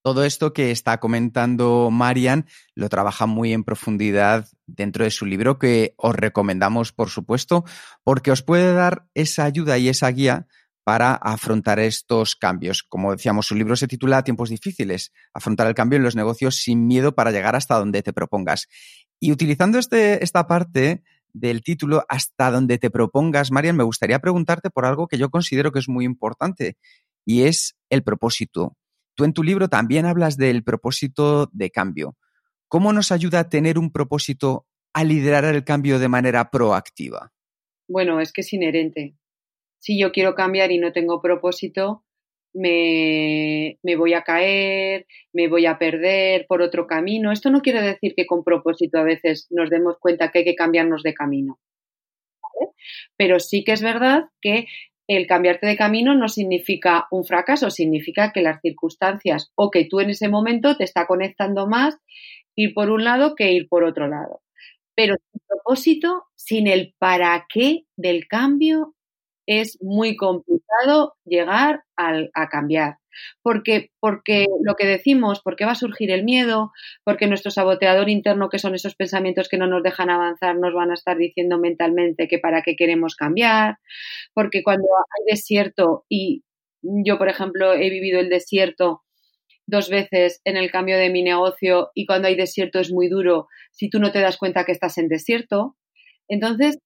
Todo 0.03 0.25
esto 0.25 0.53
que 0.53 0.71
está 0.71 1.01
comentando 1.01 1.91
Marian 1.91 2.47
lo 2.75 2.89
trabaja 2.89 3.27
muy 3.27 3.53
en 3.53 3.65
profundidad 3.65 4.49
dentro 4.67 5.05
de 5.05 5.11
su 5.11 5.27
libro 5.27 5.59
que 5.59 5.95
os 5.99 6.15
recomendamos, 6.15 6.93
por 6.93 7.11
supuesto, 7.11 7.65
porque 8.05 8.31
os 8.31 8.43
puede 8.43 8.73
dar 8.73 9.07
esa 9.15 9.45
ayuda 9.45 9.77
y 9.77 9.89
esa 9.89 10.09
guía 10.09 10.47
para 10.85 11.13
afrontar 11.13 11.81
estos 11.81 12.37
cambios. 12.37 12.83
Como 12.83 13.11
decíamos, 13.11 13.47
su 13.47 13.55
libro 13.55 13.77
se 13.77 13.89
titula 13.89 14.23
Tiempos 14.23 14.49
difíciles, 14.49 15.13
afrontar 15.35 15.67
el 15.67 15.75
cambio 15.75 15.99
en 15.99 16.05
los 16.05 16.17
negocios 16.17 16.57
sin 16.57 16.87
miedo 16.87 17.15
para 17.15 17.33
llegar 17.33 17.57
hasta 17.57 17.79
donde 17.79 18.03
te 18.03 18.15
propongas. 18.15 18.69
Y 19.21 19.33
utilizando 19.33 19.79
este, 19.79 20.25
esta 20.25 20.47
parte 20.47 21.03
del 21.33 21.63
título, 21.63 22.05
hasta 22.09 22.51
donde 22.51 22.79
te 22.79 22.91
propongas, 22.91 23.51
Marian, 23.51 23.77
me 23.77 23.85
gustaría 23.85 24.19
preguntarte 24.19 24.71
por 24.71 24.85
algo 24.85 25.09
que 25.09 25.19
yo 25.19 25.31
considero 25.31 25.73
que 25.73 25.79
es 25.79 25.89
muy 25.89 26.05
importante 26.05 26.77
y 27.25 27.43
es 27.43 27.77
el 27.91 28.03
propósito. 28.03 28.77
Tú 29.15 29.25
en 29.25 29.33
tu 29.33 29.43
libro 29.43 29.69
también 29.69 30.07
hablas 30.07 30.37
del 30.37 30.65
propósito 30.65 31.49
de 31.53 31.71
cambio. 31.71 32.17
¿Cómo 32.69 32.93
nos 32.93 33.13
ayuda 33.13 33.41
a 33.41 33.49
tener 33.49 33.79
un 33.79 33.91
propósito 33.91 34.67
a 34.93 35.05
liderar 35.05 35.45
el 35.45 35.65
cambio 35.65 35.99
de 35.99 36.09
manera 36.09 36.51
proactiva? 36.51 37.33
Bueno, 37.89 38.21
es 38.21 38.33
que 38.33 38.43
es 38.43 38.53
inherente 38.53 39.17
si 39.79 39.99
yo 39.99 40.13
quiero 40.13 40.35
cambiar 40.35 40.71
y 40.73 40.79
no 40.79 40.93
tengo 40.93 41.23
propósito, 41.23 42.05
me, 42.59 43.97
voy 43.97 44.15
a 44.15 44.23
caer, 44.23 45.07
me 45.33 45.49
voy 45.49 45.67
a 45.67 45.79
perder 45.79 46.47
por 46.49 46.61
otro 46.63 46.87
camino. 46.87 47.33
Esto 47.33 47.51
no 47.51 47.61
quiere 47.61 47.83
decir 47.83 48.15
que 48.17 48.27
con 48.27 48.45
propósito 48.45 48.99
a 48.99 49.05
veces 49.05 49.47
nos 49.51 49.71
demos 49.71 49.97
cuenta 50.01 50.31
que 50.31 50.41
hay 50.41 50.45
que 50.45 50.55
cambiarnos 50.55 51.03
de 51.03 51.15
camino. 51.15 51.59
Pero 53.17 53.39
sí 53.39 53.65
que 53.65 53.73
es 53.73 53.83
verdad 53.83 54.25
que 54.41 54.67
el 55.07 55.27
cambiarte 55.27 55.67
de 55.67 55.77
camino 55.77 56.15
no 56.15 56.29
significa 56.29 57.07
un 57.11 57.25
fracaso, 57.25 57.71
significa 57.71 58.33
que 58.33 58.43
las 58.43 58.61
circunstancias 58.61 59.51
o 59.55 59.71
que 59.71 59.87
tú 59.87 60.01
en 60.01 60.11
ese 60.11 60.29
momento 60.29 60.77
te 60.77 60.85
está 60.85 61.07
conectando 61.07 61.67
más 61.67 61.97
ir 62.55 62.75
por 62.75 62.91
un 62.91 63.05
lado 63.05 63.35
que 63.35 63.53
ir 63.53 63.69
por 63.69 63.85
otro 63.85 64.09
lado. 64.09 64.43
Pero 64.95 65.15
sin 65.31 65.41
propósito, 65.47 66.25
sin 66.35 66.67
el 66.67 66.95
para 66.99 67.47
qué 67.49 67.85
del 67.97 68.27
cambio, 68.27 68.97
es 69.49 69.79
muy 69.81 70.15
complicado 70.15 71.15
llegar 71.25 71.83
a 71.97 72.49
cambiar. 72.51 72.99
Porque, 73.43 73.91
porque 73.99 74.47
lo 74.63 74.77
que 74.77 74.87
decimos, 74.87 75.41
porque 75.43 75.65
va 75.65 75.73
a 75.73 75.75
surgir 75.75 76.11
el 76.13 76.23
miedo, 76.23 76.71
porque 77.03 77.27
nuestro 77.27 77.51
saboteador 77.51 78.11
interno, 78.11 78.51
que 78.51 78.61
son 78.61 78.75
esos 78.75 78.95
pensamientos 78.95 79.49
que 79.49 79.57
no 79.57 79.67
nos 79.67 79.83
dejan 79.83 80.11
avanzar, 80.11 80.57
nos 80.57 80.75
van 80.75 80.91
a 80.91 80.95
estar 80.95 81.17
diciendo 81.17 81.59
mentalmente 81.59 82.29
que 82.29 82.39
para 82.39 82.63
qué 82.63 82.77
queremos 82.77 83.17
cambiar, 83.17 83.79
porque 84.35 84.63
cuando 84.63 84.87
hay 84.87 85.35
desierto, 85.35 86.05
y 86.09 86.45
yo, 86.83 87.19
por 87.19 87.29
ejemplo, 87.29 87.73
he 87.73 87.91
vivido 87.91 88.21
el 88.21 88.29
desierto 88.29 89.03
dos 89.67 89.89
veces 89.91 90.41
en 90.45 90.57
el 90.57 90.71
cambio 90.71 90.99
de 90.99 91.11
mi 91.11 91.23
negocio, 91.23 91.91
y 91.95 92.07
cuando 92.07 92.29
hay 92.29 92.37
desierto 92.37 92.79
es 92.79 92.93
muy 92.93 93.09
duro 93.09 93.49
si 93.73 93.89
tú 93.91 93.99
no 93.99 94.13
te 94.13 94.21
das 94.21 94.37
cuenta 94.37 94.65
que 94.65 94.73
estás 94.73 94.99
en 94.99 95.09
desierto. 95.09 95.75
Entonces, 96.29 96.79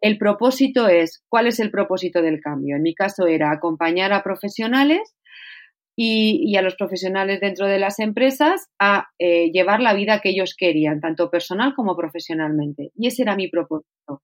el 0.00 0.18
propósito 0.18 0.88
es, 0.88 1.22
¿cuál 1.28 1.46
es 1.46 1.60
el 1.60 1.70
propósito 1.70 2.22
del 2.22 2.40
cambio? 2.40 2.76
En 2.76 2.82
mi 2.82 2.94
caso 2.94 3.26
era 3.26 3.50
acompañar 3.50 4.12
a 4.12 4.22
profesionales 4.22 5.14
y, 5.96 6.56
a 6.56 6.62
los 6.62 6.74
profesionales 6.76 7.40
dentro 7.40 7.66
de 7.66 7.78
las 7.78 7.98
empresas 8.00 8.68
a 8.78 9.08
eh, 9.18 9.50
llevar 9.52 9.80
la 9.80 9.94
vida 9.94 10.20
que 10.20 10.30
ellos 10.30 10.54
querían, 10.56 11.00
tanto 11.00 11.30
personal 11.30 11.74
como 11.74 11.96
profesionalmente. 11.96 12.90
Y 12.96 13.06
ese 13.08 13.22
era 13.22 13.36
mi 13.36 13.48
propósito. 13.48 14.22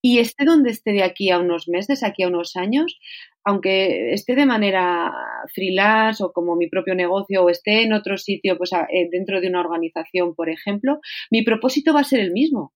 Y 0.00 0.20
esté 0.20 0.44
donde 0.44 0.70
esté 0.70 0.92
de 0.92 1.02
aquí 1.02 1.30
a 1.30 1.40
unos 1.40 1.68
meses, 1.68 2.04
aquí 2.04 2.22
a 2.22 2.28
unos 2.28 2.54
años, 2.56 3.00
aunque 3.44 4.12
esté 4.12 4.36
de 4.36 4.46
manera 4.46 5.12
freelance 5.52 6.22
o 6.22 6.32
como 6.32 6.54
mi 6.54 6.68
propio 6.68 6.94
negocio 6.94 7.42
o 7.42 7.50
esté 7.50 7.82
en 7.82 7.92
otro 7.92 8.16
sitio, 8.16 8.56
pues 8.56 8.72
eh, 8.72 9.08
dentro 9.10 9.40
de 9.40 9.48
una 9.48 9.60
organización, 9.60 10.34
por 10.34 10.50
ejemplo, 10.50 11.00
mi 11.30 11.42
propósito 11.42 11.92
va 11.92 12.00
a 12.00 12.04
ser 12.04 12.20
el 12.20 12.32
mismo 12.32 12.72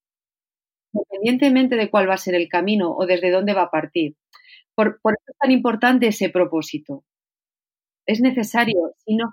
independientemente 0.93 1.77
de 1.77 1.91
cuál 1.91 2.09
va 2.09 2.15
a 2.15 2.19
ser 2.19 2.35
el 2.35 2.49
camino 2.49 2.95
o 2.95 3.07
desde 3.07 3.31
dónde 3.31 3.55
va 3.55 3.63
a 3.63 3.71
partir. 3.71 4.17
Por, 4.75 4.89
eso 4.89 5.25
es 5.29 5.39
tan 5.39 5.51
importante 5.51 6.09
ese 6.09 6.31
propósito. 6.31 7.05
Es 8.07 8.21
necesario, 8.21 8.95
sino, 9.05 9.33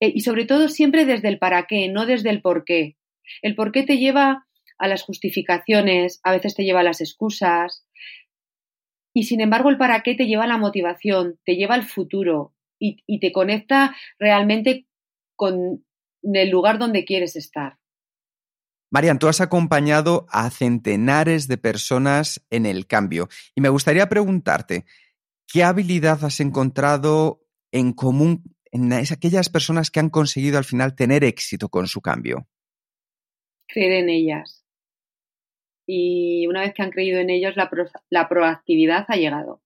eh, 0.00 0.12
y 0.14 0.20
sobre 0.20 0.44
todo 0.44 0.68
siempre 0.68 1.04
desde 1.04 1.28
el 1.28 1.38
para 1.38 1.66
qué, 1.66 1.88
no 1.88 2.06
desde 2.06 2.30
el 2.30 2.42
por 2.42 2.64
qué. 2.64 2.96
El 3.42 3.54
por 3.54 3.72
qué 3.72 3.82
te 3.82 3.98
lleva 3.98 4.46
a 4.78 4.88
las 4.88 5.02
justificaciones, 5.02 6.20
a 6.22 6.32
veces 6.32 6.54
te 6.54 6.64
lleva 6.64 6.80
a 6.80 6.84
las 6.84 7.00
excusas, 7.00 7.84
y 9.14 9.24
sin 9.24 9.40
embargo 9.40 9.68
el 9.68 9.78
para 9.78 10.02
qué 10.02 10.14
te 10.14 10.26
lleva 10.26 10.44
a 10.44 10.48
la 10.48 10.58
motivación, 10.58 11.38
te 11.44 11.56
lleva 11.56 11.74
al 11.74 11.82
futuro 11.82 12.54
y, 12.78 13.02
y 13.06 13.18
te 13.20 13.32
conecta 13.32 13.96
realmente 14.18 14.86
con 15.34 15.84
el 16.22 16.50
lugar 16.50 16.78
donde 16.78 17.04
quieres 17.04 17.36
estar. 17.36 17.78
Marian, 18.90 19.18
tú 19.18 19.28
has 19.28 19.40
acompañado 19.40 20.26
a 20.30 20.50
centenares 20.50 21.46
de 21.46 21.58
personas 21.58 22.44
en 22.50 22.64
el 22.64 22.86
cambio 22.86 23.28
y 23.54 23.60
me 23.60 23.68
gustaría 23.68 24.08
preguntarte, 24.08 24.86
¿qué 25.46 25.62
habilidad 25.62 26.24
has 26.24 26.40
encontrado 26.40 27.44
en 27.70 27.92
común 27.92 28.44
en 28.72 28.92
aquellas 28.92 29.48
personas 29.48 29.90
que 29.90 30.00
han 30.00 30.10
conseguido 30.10 30.58
al 30.58 30.64
final 30.64 30.94
tener 30.94 31.24
éxito 31.24 31.68
con 31.68 31.86
su 31.86 32.00
cambio? 32.00 32.48
Creer 33.66 33.92
en 33.92 34.08
ellas. 34.08 34.64
Y 35.86 36.46
una 36.46 36.60
vez 36.60 36.74
que 36.74 36.82
han 36.82 36.90
creído 36.90 37.18
en 37.18 37.30
ellas, 37.30 37.56
la, 37.56 37.70
la 38.10 38.28
proactividad 38.28 39.06
ha 39.08 39.16
llegado. 39.16 39.62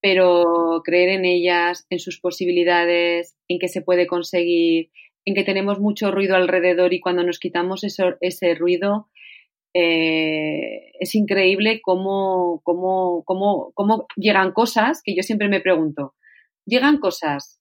Pero 0.00 0.82
creer 0.84 1.10
en 1.10 1.24
ellas, 1.24 1.86
en 1.90 1.98
sus 1.98 2.20
posibilidades, 2.20 3.36
en 3.48 3.58
que 3.58 3.68
se 3.68 3.82
puede 3.82 4.06
conseguir, 4.06 4.90
en 5.28 5.34
que 5.34 5.44
tenemos 5.44 5.78
mucho 5.78 6.10
ruido 6.10 6.36
alrededor 6.36 6.94
y 6.94 7.00
cuando 7.00 7.22
nos 7.22 7.38
quitamos 7.38 7.84
ese 7.84 8.54
ruido 8.54 9.08
eh, 9.74 10.92
es 10.98 11.14
increíble 11.14 11.80
cómo, 11.82 12.60
cómo, 12.64 13.22
cómo, 13.24 13.72
cómo 13.74 14.06
llegan 14.16 14.52
cosas 14.52 15.02
que 15.04 15.14
yo 15.14 15.22
siempre 15.22 15.48
me 15.48 15.60
pregunto. 15.60 16.14
¿Llegan 16.64 16.98
cosas 16.98 17.57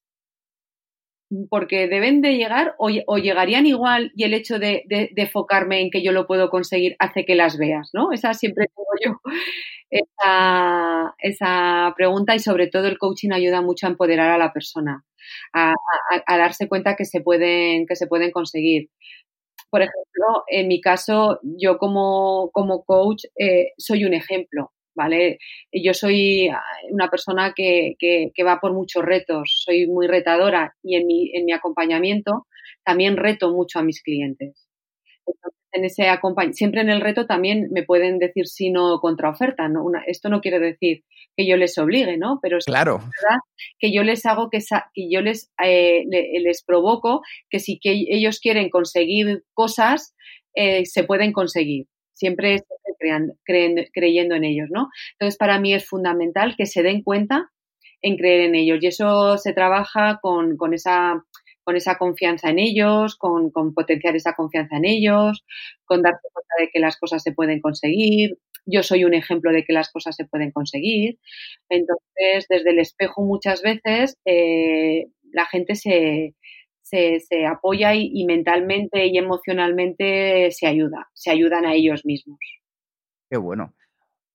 porque 1.49 1.87
deben 1.87 2.21
de 2.21 2.35
llegar 2.37 2.75
o, 2.77 2.89
llegarían 3.17 3.65
igual 3.65 4.11
y 4.15 4.23
el 4.23 4.33
hecho 4.33 4.59
de, 4.59 4.83
de, 4.87 5.11
enfocarme 5.15 5.81
en 5.81 5.89
que 5.89 6.03
yo 6.03 6.11
lo 6.11 6.27
puedo 6.27 6.49
conseguir 6.49 6.95
hace 6.99 7.25
que 7.25 7.35
las 7.35 7.57
veas, 7.57 7.89
¿no? 7.93 8.11
Esa 8.11 8.33
siempre 8.33 8.67
tengo 8.67 8.89
yo 9.03 9.21
esa, 9.89 11.15
esa 11.19 11.93
pregunta 11.95 12.35
y 12.35 12.39
sobre 12.39 12.67
todo 12.67 12.87
el 12.87 12.97
coaching 12.97 13.31
ayuda 13.31 13.61
mucho 13.61 13.87
a 13.87 13.89
empoderar 13.89 14.31
a 14.31 14.37
la 14.37 14.53
persona 14.53 15.03
a, 15.53 15.73
darse 16.37 16.67
cuenta 16.67 16.95
que 16.95 17.05
se 17.05 17.21
pueden, 17.21 17.85
que 17.87 17.95
se 17.95 18.07
pueden 18.07 18.31
conseguir. 18.31 18.89
Por 19.69 19.81
ejemplo, 19.81 20.43
en 20.47 20.67
mi 20.67 20.81
caso, 20.81 21.39
yo 21.43 21.77
como, 21.77 22.51
como 22.53 22.83
coach 22.85 23.25
eh, 23.37 23.71
soy 23.77 24.05
un 24.05 24.13
ejemplo, 24.13 24.71
¿vale? 24.97 25.38
Yo 25.71 25.93
soy 25.93 26.49
una 26.89 27.10
persona 27.10 27.53
que, 27.55 27.95
que, 27.97 28.31
que, 28.33 28.43
va 28.43 28.60
por 28.60 28.73
muchos 28.73 29.05
retos, 29.05 29.63
soy 29.63 29.88
muy 29.88 30.07
retadora 30.07 30.75
y 30.83 30.97
en 30.97 31.07
mi, 31.07 31.31
en 31.33 31.45
mi 31.45 31.53
acompañamiento 31.53 32.47
también 32.83 33.15
reto 33.15 33.53
mucho 33.53 33.79
a 33.79 33.83
mis 33.83 34.01
clientes 34.01 34.67
en 35.77 35.86
ese 35.86 36.03
siempre 36.53 36.81
en 36.81 36.89
el 36.89 37.01
reto 37.01 37.25
también 37.25 37.69
me 37.71 37.83
pueden 37.83 38.19
decir 38.19 38.47
si 38.47 38.71
no 38.71 38.99
contraoferta, 38.99 39.67
¿no? 39.67 39.86
esto 40.05 40.29
no 40.29 40.41
quiere 40.41 40.60
decir 40.60 41.03
que 41.36 41.47
yo 41.47 41.55
les 41.55 41.77
obligue, 41.77 42.17
¿no? 42.17 42.39
Pero 42.41 42.57
es 42.57 42.65
claro. 42.65 42.97
verdad 42.97 43.39
que 43.79 43.93
yo 43.93 44.03
les 44.03 44.25
hago 44.25 44.49
que, 44.49 44.60
que 44.93 45.10
yo 45.10 45.21
les, 45.21 45.51
eh, 45.63 46.03
les 46.10 46.63
provoco 46.63 47.21
que 47.49 47.60
si 47.60 47.79
que 47.79 48.05
ellos 48.10 48.39
quieren 48.39 48.69
conseguir 48.69 49.43
cosas, 49.53 50.15
eh, 50.55 50.86
se 50.86 51.03
pueden 51.03 51.31
conseguir. 51.31 51.86
Siempre 52.17 52.63
crean, 52.97 53.34
creyendo 53.93 54.36
en 54.36 54.43
ellos, 54.43 54.69
¿no? 54.71 54.89
Entonces, 55.13 55.38
para 55.38 55.60
mí 55.60 55.73
es 55.73 55.86
fundamental 55.86 56.56
que 56.58 56.65
se 56.65 56.84
den 56.84 57.03
cuenta 57.03 57.51
en 58.01 58.17
creer 58.17 58.41
en 58.41 58.56
ellos. 58.56 58.80
Y 58.82 58.88
eso 58.88 59.38
se 59.38 59.53
trabaja 59.53 60.19
con, 60.21 60.58
esa 60.73 61.23
con 61.63 61.75
esa 61.75 61.97
confianza 61.97 62.49
en 62.49 62.60
ellos, 62.60 63.17
con, 63.17 63.51
con 63.51 63.73
potenciar 63.73 64.15
esa 64.15 64.34
confianza 64.34 64.77
en 64.77 64.86
ellos, 64.86 65.45
con 65.86 66.01
darse 66.01 66.27
cuenta 66.34 66.56
de 66.60 66.69
que 66.73 66.80
las 66.80 66.97
cosas 66.97 67.21
se 67.21 67.34
pueden 67.34 67.62
conseguir. 67.62 68.38
Yo 68.65 68.84
soy 68.84 69.06
un 69.06 69.13
ejemplo 69.13 69.51
de 69.51 69.63
que 69.63 69.73
las 69.73 69.91
cosas 69.91 70.15
se 70.15 70.25
pueden 70.25 70.51
conseguir. 70.51 71.19
Entonces, 71.69 72.47
desde 72.49 72.71
el 72.71 72.80
espejo 72.80 73.23
muchas 73.23 73.62
veces 73.62 74.17
eh, 74.25 75.08
la 75.32 75.45
gente 75.45 75.75
se, 75.75 76.34
se, 76.89 77.45
apoya 77.45 77.95
y, 77.95 78.12
y, 78.13 78.26
mentalmente 78.26 79.06
y 79.08 79.17
emocionalmente 79.17 80.52
se 80.52 80.67
ayuda, 80.67 81.10
se 81.13 81.32
ayudan 81.32 81.65
a 81.65 81.73
ellos 81.73 82.06
mismos. 82.06 82.39
Qué 83.30 83.38
bueno. 83.38 83.76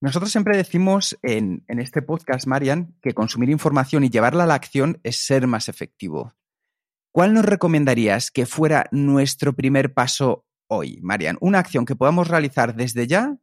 Nosotros 0.00 0.32
siempre 0.32 0.56
decimos 0.56 1.16
en, 1.22 1.64
en 1.68 1.78
este 1.78 2.02
podcast, 2.02 2.46
Marian, 2.46 2.96
que 3.00 3.14
consumir 3.14 3.50
información 3.50 4.02
y 4.02 4.10
llevarla 4.10 4.44
a 4.44 4.46
la 4.46 4.54
acción 4.54 4.98
es 5.04 5.16
ser 5.16 5.46
más 5.46 5.68
efectivo. 5.68 6.34
¿Cuál 7.12 7.34
nos 7.34 7.44
recomendarías 7.44 8.30
que 8.30 8.46
fuera 8.46 8.86
nuestro 8.90 9.52
primer 9.52 9.94
paso 9.94 10.44
hoy, 10.66 10.98
Marian? 11.02 11.36
Una 11.40 11.60
acción 11.60 11.84
que 11.84 11.94
podamos 11.94 12.28
realizar 12.28 12.74
desde 12.74 13.06
ya 13.06 13.36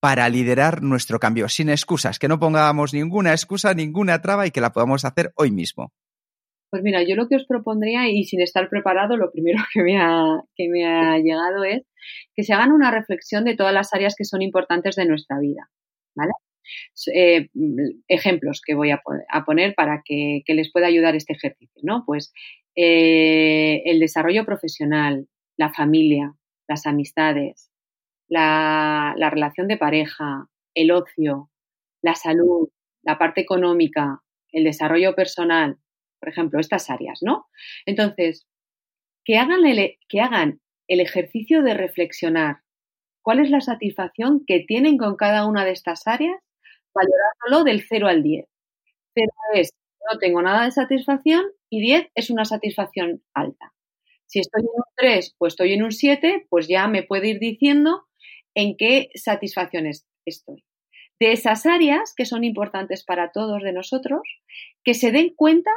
para 0.00 0.28
liderar 0.28 0.82
nuestro 0.82 1.18
cambio, 1.18 1.48
sin 1.48 1.70
excusas, 1.70 2.18
que 2.18 2.28
no 2.28 2.38
pongamos 2.38 2.94
ninguna 2.94 3.32
excusa, 3.32 3.74
ninguna 3.74 4.20
traba 4.22 4.46
y 4.46 4.50
que 4.50 4.60
la 4.60 4.72
podamos 4.72 5.04
hacer 5.04 5.32
hoy 5.34 5.50
mismo. 5.50 5.92
Pues 6.70 6.82
mira, 6.82 7.02
yo 7.02 7.14
lo 7.14 7.28
que 7.28 7.36
os 7.36 7.46
propondría, 7.46 8.08
y 8.08 8.24
sin 8.24 8.40
estar 8.40 8.68
preparado, 8.68 9.16
lo 9.16 9.30
primero 9.30 9.58
que 9.74 9.82
me 9.82 9.96
ha, 10.86 11.18
llegado 11.18 11.64
es 11.64 11.82
que 12.34 12.42
se 12.42 12.52
hagan 12.52 12.72
una 12.72 12.90
reflexión 12.90 13.44
de 13.44 13.56
todas 13.56 13.72
las 13.72 13.92
áreas 13.94 14.14
que 14.16 14.24
son 14.24 14.42
importantes 14.42 14.96
de 14.96 15.06
nuestra 15.06 15.38
vida. 15.38 15.70
¿Vale? 16.14 16.32
Eh, 17.14 17.48
ejemplos 18.08 18.60
que 18.64 18.74
voy 18.74 18.90
a, 18.90 19.00
poner 19.44 19.74
para 19.74 20.02
que, 20.04 20.42
que, 20.44 20.54
les 20.54 20.72
pueda 20.72 20.88
ayudar 20.88 21.14
este 21.14 21.34
ejercicio, 21.34 21.80
¿no? 21.84 22.02
Pues 22.04 22.32
eh, 22.74 23.82
el 23.84 24.00
desarrollo 24.00 24.44
profesional, 24.44 25.28
la 25.56 25.72
familia, 25.72 26.34
las 26.66 26.86
amistades, 26.86 27.70
la, 28.28 29.14
la 29.16 29.30
relación 29.30 29.68
de 29.68 29.76
pareja, 29.76 30.48
el 30.74 30.90
ocio, 30.90 31.50
la 32.02 32.14
salud, 32.14 32.68
la 33.02 33.18
parte 33.18 33.40
económica, 33.40 34.22
el 34.50 34.64
desarrollo 34.64 35.14
personal, 35.14 35.78
por 36.20 36.28
ejemplo, 36.28 36.60
estas 36.60 36.90
áreas, 36.90 37.20
¿no? 37.22 37.46
Entonces, 37.84 38.46
que 39.24 39.38
hagan 39.38 39.66
el, 39.66 39.98
que 40.08 40.20
hagan 40.20 40.60
el 40.88 41.00
ejercicio 41.00 41.62
de 41.62 41.74
reflexionar 41.74 42.58
cuál 43.22 43.40
es 43.40 43.50
la 43.50 43.60
satisfacción 43.60 44.44
que 44.46 44.60
tienen 44.60 44.98
con 44.98 45.16
cada 45.16 45.46
una 45.46 45.64
de 45.64 45.72
estas 45.72 46.06
áreas, 46.06 46.40
valorándolo 46.94 47.64
del 47.64 47.82
0 47.82 48.08
al 48.08 48.22
10. 48.22 48.46
0 49.14 49.30
es 49.54 49.72
no 50.12 50.18
tengo 50.18 50.42
nada 50.42 50.64
de 50.64 50.70
satisfacción 50.70 51.44
y 51.68 51.80
10 51.80 52.10
es 52.14 52.30
una 52.30 52.44
satisfacción 52.44 53.22
alta. 53.34 53.72
Si 54.26 54.40
estoy 54.40 54.62
en 54.62 54.68
un 54.74 54.84
3 54.96 55.34
pues 55.38 55.52
estoy 55.52 55.72
en 55.72 55.82
un 55.82 55.92
7, 55.92 56.46
pues 56.48 56.68
ya 56.68 56.86
me 56.88 57.02
puede 57.02 57.28
ir 57.28 57.38
diciendo 57.38 58.06
en 58.54 58.76
qué 58.76 59.10
satisfacciones 59.14 60.06
estoy. 60.24 60.64
De 61.18 61.32
esas 61.32 61.66
áreas 61.66 62.14
que 62.16 62.26
son 62.26 62.44
importantes 62.44 63.04
para 63.04 63.32
todos 63.32 63.62
de 63.62 63.72
nosotros, 63.72 64.20
que 64.84 64.94
se 64.94 65.12
den 65.12 65.32
cuenta 65.34 65.70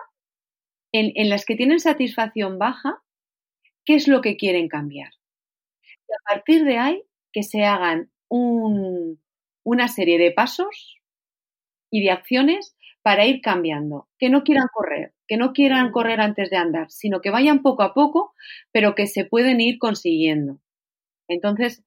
en, 0.92 1.30
las 1.30 1.46
que 1.46 1.56
tienen 1.56 1.80
satisfacción 1.80 2.58
baja, 2.58 3.02
qué 3.86 3.96
es 3.96 4.08
lo 4.08 4.22
que 4.22 4.38
quieren 4.38 4.68
cambiar. 4.68 5.12
Y 6.08 6.14
a 6.14 6.36
partir 6.36 6.66
de 6.66 6.78
ahí, 6.78 7.04
que 7.32 7.44
se 7.44 7.64
hagan 7.64 8.12
un, 8.28 9.22
una 9.64 9.88
serie 9.88 10.18
de 10.18 10.32
pasos 10.32 10.98
y 11.92 12.04
de 12.04 12.12
acciones 12.12 12.76
para 13.02 13.26
ir 13.26 13.42
cambiando. 13.42 14.08
Que 14.18 14.30
no 14.30 14.44
quieran 14.44 14.68
correr, 14.74 15.14
que 15.28 15.38
no 15.38 15.54
quieran 15.54 15.92
correr 15.92 16.22
antes 16.22 16.50
de 16.50 16.58
andar, 16.58 16.90
sino 16.92 17.22
que 17.22 17.30
vayan 17.30 17.62
poco 17.62 17.84
a 17.84 17.94
poco, 17.94 18.34
pero 18.72 18.96
que 18.96 19.08
se 19.08 19.26
pueden 19.26 19.62
ir 19.62 19.80
consiguiendo. 19.80 20.60
Entonces, 21.28 21.84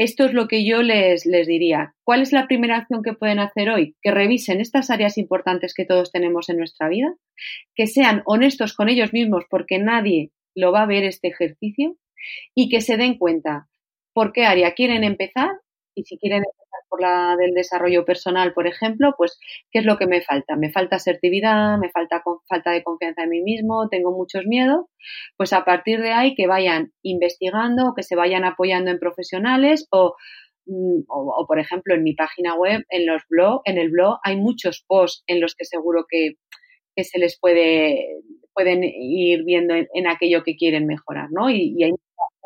esto 0.00 0.24
es 0.24 0.32
lo 0.32 0.48
que 0.48 0.64
yo 0.64 0.80
les, 0.80 1.26
les 1.26 1.46
diría. 1.46 1.94
¿Cuál 2.04 2.22
es 2.22 2.32
la 2.32 2.46
primera 2.46 2.78
acción 2.78 3.02
que 3.02 3.12
pueden 3.12 3.38
hacer 3.38 3.68
hoy? 3.68 3.96
Que 4.00 4.10
revisen 4.10 4.58
estas 4.58 4.88
áreas 4.88 5.18
importantes 5.18 5.74
que 5.74 5.84
todos 5.84 6.10
tenemos 6.10 6.48
en 6.48 6.56
nuestra 6.56 6.88
vida, 6.88 7.14
que 7.74 7.86
sean 7.86 8.22
honestos 8.24 8.72
con 8.72 8.88
ellos 8.88 9.12
mismos 9.12 9.44
porque 9.50 9.78
nadie 9.78 10.30
lo 10.54 10.72
va 10.72 10.84
a 10.84 10.86
ver 10.86 11.04
este 11.04 11.28
ejercicio 11.28 11.98
y 12.54 12.70
que 12.70 12.80
se 12.80 12.96
den 12.96 13.18
cuenta 13.18 13.68
por 14.14 14.32
qué 14.32 14.46
área 14.46 14.72
quieren 14.72 15.04
empezar 15.04 15.50
y 15.94 16.04
si 16.04 16.16
quieren 16.18 16.38
empezar 16.44 16.80
por 16.88 17.00
la 17.00 17.36
del 17.36 17.52
desarrollo 17.52 18.04
personal, 18.04 18.52
por 18.52 18.66
ejemplo, 18.66 19.14
pues 19.16 19.38
qué 19.70 19.80
es 19.80 19.84
lo 19.84 19.96
que 19.96 20.06
me 20.06 20.22
falta. 20.22 20.56
Me 20.56 20.70
falta 20.70 20.96
asertividad, 20.96 21.78
me 21.78 21.90
falta 21.90 22.22
falta 22.48 22.70
de 22.70 22.82
confianza 22.82 23.24
en 23.24 23.30
mí 23.30 23.42
mismo, 23.42 23.88
tengo 23.88 24.12
muchos 24.12 24.46
miedos. 24.46 24.86
Pues 25.36 25.52
a 25.52 25.64
partir 25.64 26.00
de 26.00 26.12
ahí 26.12 26.34
que 26.34 26.46
vayan 26.46 26.92
investigando, 27.02 27.94
que 27.96 28.02
se 28.02 28.16
vayan 28.16 28.44
apoyando 28.44 28.90
en 28.90 28.98
profesionales 28.98 29.86
o 29.90 30.14
mm, 30.66 31.00
o, 31.08 31.34
o, 31.42 31.46
por 31.46 31.58
ejemplo 31.58 31.94
en 31.94 32.02
mi 32.02 32.14
página 32.14 32.54
web, 32.54 32.84
en 32.90 33.06
los 33.06 33.22
blog, 33.28 33.62
en 33.64 33.78
el 33.78 33.90
blog 33.90 34.18
hay 34.24 34.36
muchos 34.36 34.84
posts 34.86 35.24
en 35.26 35.40
los 35.40 35.54
que 35.54 35.64
seguro 35.64 36.06
que, 36.08 36.34
que 36.96 37.04
se 37.04 37.18
les 37.18 37.38
puede 37.38 38.06
pueden 38.54 38.82
ir 38.84 39.44
viendo 39.44 39.74
en, 39.74 39.88
en 39.94 40.06
aquello 40.08 40.42
que 40.44 40.56
quieren 40.56 40.86
mejorar, 40.86 41.28
¿no? 41.30 41.50
Y, 41.50 41.74
y 41.76 41.84
hay 41.84 41.92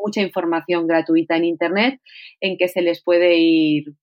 mucha 0.05 0.21
información 0.21 0.87
gratuita 0.87 1.37
en 1.37 1.45
Internet 1.45 2.01
en 2.41 2.57
que 2.57 2.69
se 2.69 2.83
les 2.83 3.03
puede 3.03 3.37
ir, 3.37 3.95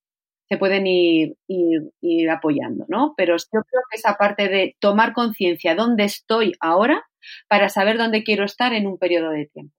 se 0.50 0.58
pueden 0.58 0.88
ir, 0.88 1.36
ir, 1.48 2.30
apoyando, 2.30 2.86
¿no? 2.88 3.14
Pero 3.16 3.38
yo 3.38 3.62
creo 3.62 3.82
que 3.90 3.98
esa 3.98 4.16
parte 4.16 4.50
de 4.50 4.76
tomar 4.80 5.14
conciencia 5.14 5.76
dónde 5.76 6.06
estoy 6.06 6.54
ahora 6.60 7.06
para 7.48 7.70
saber 7.70 7.98
dónde 7.98 8.24
quiero 8.24 8.46
estar 8.46 8.74
en 8.74 8.88
un 8.88 8.98
periodo 8.98 9.32
de 9.32 9.46
tiempo. 9.48 9.76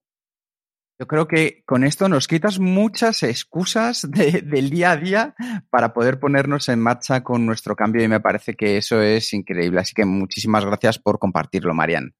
Yo 0.99 1.07
creo 1.07 1.27
que 1.27 1.63
con 1.65 1.83
esto 1.83 2.07
nos 2.07 2.27
quitas 2.27 2.59
muchas 2.59 3.23
excusas 3.23 4.09
de, 4.09 4.41
del 4.41 4.69
día 4.69 4.91
a 4.91 4.97
día 4.97 5.35
para 5.69 5.91
poder 5.91 6.19
ponernos 6.19 6.69
en 6.69 6.79
marcha 6.79 7.23
con 7.23 7.45
nuestro 7.45 7.75
cambio 7.75 8.03
y 8.03 8.07
me 8.07 8.19
parece 8.19 8.53
que 8.53 8.77
eso 8.77 9.01
es 9.01 9.33
increíble. 9.33 9.81
Así 9.81 9.93
que 9.93 10.05
muchísimas 10.05 10.63
gracias 10.63 10.99
por 10.99 11.19
compartirlo, 11.19 11.73
Marian. 11.73 12.13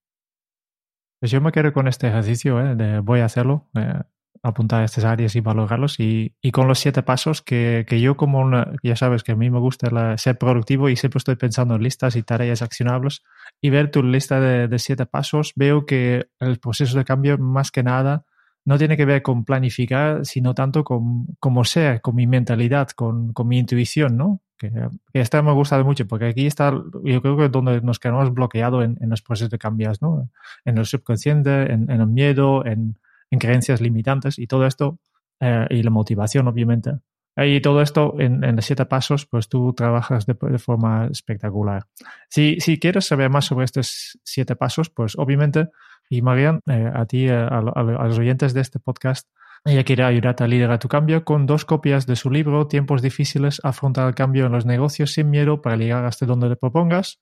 Pues 1.24 1.32
yo 1.32 1.40
me 1.40 1.54
quedo 1.54 1.72
con 1.72 1.88
este 1.88 2.10
ejercicio, 2.10 2.60
¿eh? 2.60 2.76
de 2.76 3.00
voy 3.00 3.22
a 3.22 3.26
hacerlo, 3.26 3.70
eh, 3.76 3.94
apuntar 4.42 4.84
estas 4.84 5.06
áreas 5.06 5.38
y 5.38 5.40
valorarlos 5.40 5.98
y, 6.02 6.36
y 6.42 6.52
con 6.52 6.68
los 6.68 6.80
siete 6.80 7.02
pasos 7.02 7.42
que, 7.42 7.86
que 7.88 8.02
yo 8.02 8.18
como 8.18 8.42
una, 8.42 8.74
ya 8.84 8.98
sabes 8.98 9.24
que 9.24 9.32
a 9.32 9.38
mí 9.38 9.50
me 9.50 9.60
gusta 9.60 9.90
la, 9.90 10.18
ser 10.18 10.38
productivo 10.38 10.90
y 10.90 10.98
siempre 10.98 11.20
estoy 11.20 11.38
pensando 11.38 11.76
en 11.76 11.84
listas 11.84 12.18
y 12.18 12.24
tareas 12.24 12.62
accionables 12.62 13.24
y 13.62 13.70
ver 13.70 13.90
tu 13.90 14.04
lista 14.04 14.42
de, 14.42 14.68
de 14.68 14.80
siete 14.80 15.06
pasos, 15.06 15.54
veo 15.56 15.86
que 15.86 16.26
el 16.42 16.60
proceso 16.60 16.98
de 16.98 17.06
cambio 17.06 17.38
más 17.38 17.72
que 17.72 17.84
nada 17.84 18.26
no 18.66 18.78
tiene 18.78 18.98
que 18.98 19.06
ver 19.06 19.22
con 19.22 19.46
planificar, 19.46 20.26
sino 20.26 20.54
tanto 20.54 20.84
con 20.84 21.28
cómo 21.40 21.64
ser, 21.64 22.02
con 22.02 22.16
mi 22.16 22.28
mentalidad, 22.28 22.90
con, 22.90 23.32
con 23.32 23.48
mi 23.48 23.60
intuición, 23.60 24.18
¿no? 24.18 24.42
Que, 24.70 24.90
que 25.12 25.20
esta 25.20 25.42
me 25.42 25.50
ha 25.50 25.54
gustado 25.54 25.84
mucho, 25.84 26.08
porque 26.08 26.26
aquí 26.26 26.46
está, 26.46 26.72
yo 27.04 27.22
creo 27.22 27.38
que 27.38 27.50
donde 27.50 27.82
nos 27.82 28.00
quedamos 28.00 28.34
bloqueados 28.34 28.86
en, 28.86 28.98
en 29.02 29.10
los 29.10 29.22
procesos 29.22 29.50
de 29.50 29.58
cambios, 29.58 30.02
¿no? 30.02 30.30
En 30.64 30.78
el 30.78 30.86
subconsciente, 30.86 31.74
en, 31.74 31.92
en 31.92 32.00
el 32.00 32.08
miedo, 32.08 32.66
en, 32.66 32.98
en, 33.30 33.40
creencias 33.40 33.82
limitantes 33.82 34.40
y 34.40 34.48
todo 34.48 34.66
esto, 34.66 35.00
eh, 35.42 35.68
y 35.70 35.84
la 35.84 35.90
motivación, 35.90 36.48
obviamente. 36.48 36.94
Y 37.36 37.60
todo 37.62 37.82
esto 37.82 38.16
en, 38.20 38.44
en, 38.44 38.56
los 38.56 38.64
siete 38.64 38.86
pasos, 38.86 39.26
pues 39.26 39.50
tú 39.50 39.74
trabajas 39.74 40.26
de, 40.26 40.38
de 40.40 40.60
forma 40.60 41.08
espectacular. 41.08 41.86
Si, 42.30 42.60
si, 42.60 42.80
quieres 42.80 43.06
saber 43.06 43.30
más 43.30 43.46
sobre 43.46 43.66
estos 43.66 44.20
siete 44.24 44.56
pasos, 44.56 44.90
pues 44.90 45.18
obviamente, 45.18 45.70
y 46.10 46.22
Marian, 46.22 46.62
eh, 46.68 46.90
a 46.94 47.06
ti, 47.06 47.28
a, 47.28 47.48
a, 47.48 47.58
a, 47.58 48.08
los 48.08 48.20
oyentes 48.20 48.54
de 48.54 48.62
este 48.62 48.80
podcast, 48.80 49.28
ella 49.66 49.84
quiere 49.86 50.04
ayudarte 50.04 50.44
a 50.44 50.48
liderar 50.48 50.80
tu 50.80 50.90
cambio 50.90 51.24
con 51.24 51.46
dos 51.46 51.64
copias 51.64 52.06
de 52.06 52.18
su 52.18 52.30
libro 52.30 52.68
Tiempos 52.68 53.02
difíciles, 53.02 53.62
afrontar 53.64 54.08
el 54.10 54.16
cambio 54.16 54.46
en 54.46 54.52
los 54.52 54.66
negocios 54.66 55.14
sin 55.14 55.30
miedo 55.30 55.62
para 55.62 55.78
llegar 55.78 56.04
hasta 56.04 56.26
donde 56.26 56.50
le 56.50 56.58
propongas 56.58 57.22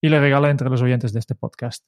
y 0.00 0.08
le 0.08 0.18
regala 0.18 0.50
entre 0.50 0.70
los 0.70 0.80
oyentes 0.80 1.12
de 1.12 1.18
este 1.20 1.34
podcast. 1.34 1.84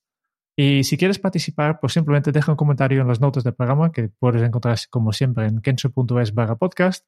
Y 0.57 0.85
si 0.85 0.98
quieres 0.98 1.18
participar, 1.18 1.79
pues 1.81 1.94
simplemente 1.94 2.33
deja 2.33 2.53
un 2.53 2.57
comentario 2.57 3.01
en 3.01 3.09
las 3.09 3.20
notas 3.20 3.44
del 3.44 3.55
programa 3.55 3.92
que 3.92 4.09
puedes 4.09 4.42
encontrar 4.42 4.77
como 4.90 5.12
siempre 5.12 5.46
en 5.46 5.61
kenso.es 5.61 6.35
barra 6.35 6.57
podcast 6.57 7.07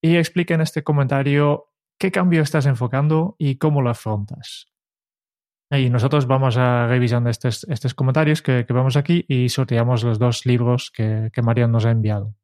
y 0.00 0.16
explica 0.16 0.54
en 0.54 0.60
este 0.60 0.84
comentario 0.84 1.72
qué 1.98 2.12
cambio 2.12 2.42
estás 2.42 2.66
enfocando 2.66 3.34
y 3.38 3.56
cómo 3.56 3.82
lo 3.82 3.90
afrontas. 3.90 4.70
Y 5.70 5.88
nosotros 5.88 6.26
vamos 6.26 6.56
a 6.56 6.88
revisando 6.88 7.30
estos, 7.30 7.94
comentarios 7.94 8.42
que, 8.42 8.66
que, 8.66 8.72
vemos 8.72 8.96
aquí 8.96 9.24
y 9.28 9.48
sorteamos 9.48 10.02
los 10.02 10.18
dos 10.18 10.44
libros 10.44 10.90
que, 10.90 11.30
que 11.32 11.42
Marian 11.42 11.70
nos 11.70 11.86
ha 11.86 11.92
enviado. 11.92 12.34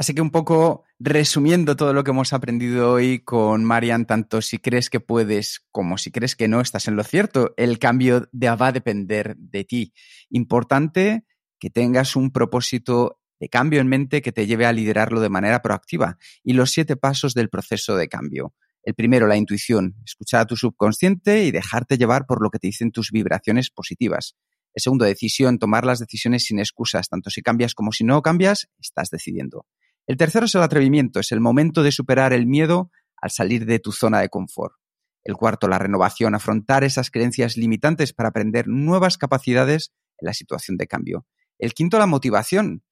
Así 0.00 0.14
que 0.14 0.22
un 0.22 0.30
poco 0.30 0.84
resumiendo 0.98 1.76
todo 1.76 1.92
lo 1.92 2.02
que 2.02 2.10
hemos 2.10 2.32
aprendido 2.32 2.92
hoy 2.92 3.20
con 3.20 3.64
Marian, 3.64 4.06
tanto 4.06 4.40
si 4.40 4.58
crees 4.58 4.88
que 4.88 4.98
puedes 4.98 5.66
como 5.70 5.98
si 5.98 6.10
crees 6.10 6.36
que 6.36 6.48
no, 6.48 6.60
estás 6.60 6.88
en 6.88 6.96
lo 6.96 7.04
cierto. 7.04 7.52
El 7.56 7.78
cambio 7.78 8.28
de, 8.32 8.48
va 8.56 8.68
a 8.68 8.72
depender 8.72 9.36
de 9.36 9.64
ti. 9.64 9.92
Importante 10.30 11.26
que 11.58 11.70
tengas 11.70 12.16
un 12.16 12.30
propósito 12.30 13.20
de 13.38 13.48
cambio 13.48 13.80
en 13.80 13.88
mente 13.88 14.22
que 14.22 14.32
te 14.32 14.46
lleve 14.46 14.66
a 14.66 14.72
liderarlo 14.72 15.20
de 15.20 15.28
manera 15.28 15.62
proactiva 15.62 16.18
y 16.42 16.54
los 16.54 16.70
siete 16.70 16.96
pasos 16.96 17.34
del 17.34 17.48
proceso 17.48 17.96
de 17.96 18.08
cambio. 18.08 18.54
El 18.82 18.94
primero, 18.94 19.26
la 19.26 19.36
intuición, 19.36 19.96
escuchar 20.04 20.40
a 20.40 20.46
tu 20.46 20.56
subconsciente 20.56 21.44
y 21.44 21.50
dejarte 21.50 21.98
llevar 21.98 22.24
por 22.26 22.42
lo 22.42 22.50
que 22.50 22.58
te 22.58 22.68
dicen 22.68 22.92
tus 22.92 23.10
vibraciones 23.10 23.70
positivas. 23.70 24.36
El 24.72 24.82
segundo, 24.82 25.04
decisión, 25.04 25.58
tomar 25.58 25.84
las 25.84 25.98
decisiones 25.98 26.44
sin 26.44 26.58
excusas, 26.58 27.08
tanto 27.08 27.28
si 27.30 27.42
cambias 27.42 27.74
como 27.74 27.92
si 27.92 28.04
no 28.04 28.22
cambias, 28.22 28.68
estás 28.78 29.10
decidiendo. 29.10 29.66
El 30.06 30.16
tercero 30.16 30.46
es 30.46 30.54
el 30.54 30.62
atrevimiento, 30.62 31.20
es 31.20 31.32
el 31.32 31.40
momento 31.40 31.82
de 31.82 31.92
superar 31.92 32.32
el 32.32 32.46
miedo 32.46 32.90
al 33.20 33.30
salir 33.30 33.66
de 33.66 33.80
tu 33.80 33.92
zona 33.92 34.20
de 34.20 34.28
confort. 34.28 34.74
El 35.22 35.34
cuarto, 35.34 35.68
la 35.68 35.78
renovación, 35.78 36.34
afrontar 36.34 36.82
esas 36.82 37.10
creencias 37.10 37.56
limitantes 37.56 38.14
para 38.14 38.30
aprender 38.30 38.66
nuevas 38.66 39.18
capacidades 39.18 39.92
en 40.18 40.26
la 40.26 40.32
situación 40.32 40.78
de 40.78 40.86
cambio. 40.86 41.26
El 41.58 41.74
quinto, 41.74 41.98
la 41.98 42.06
motivación. 42.06 42.82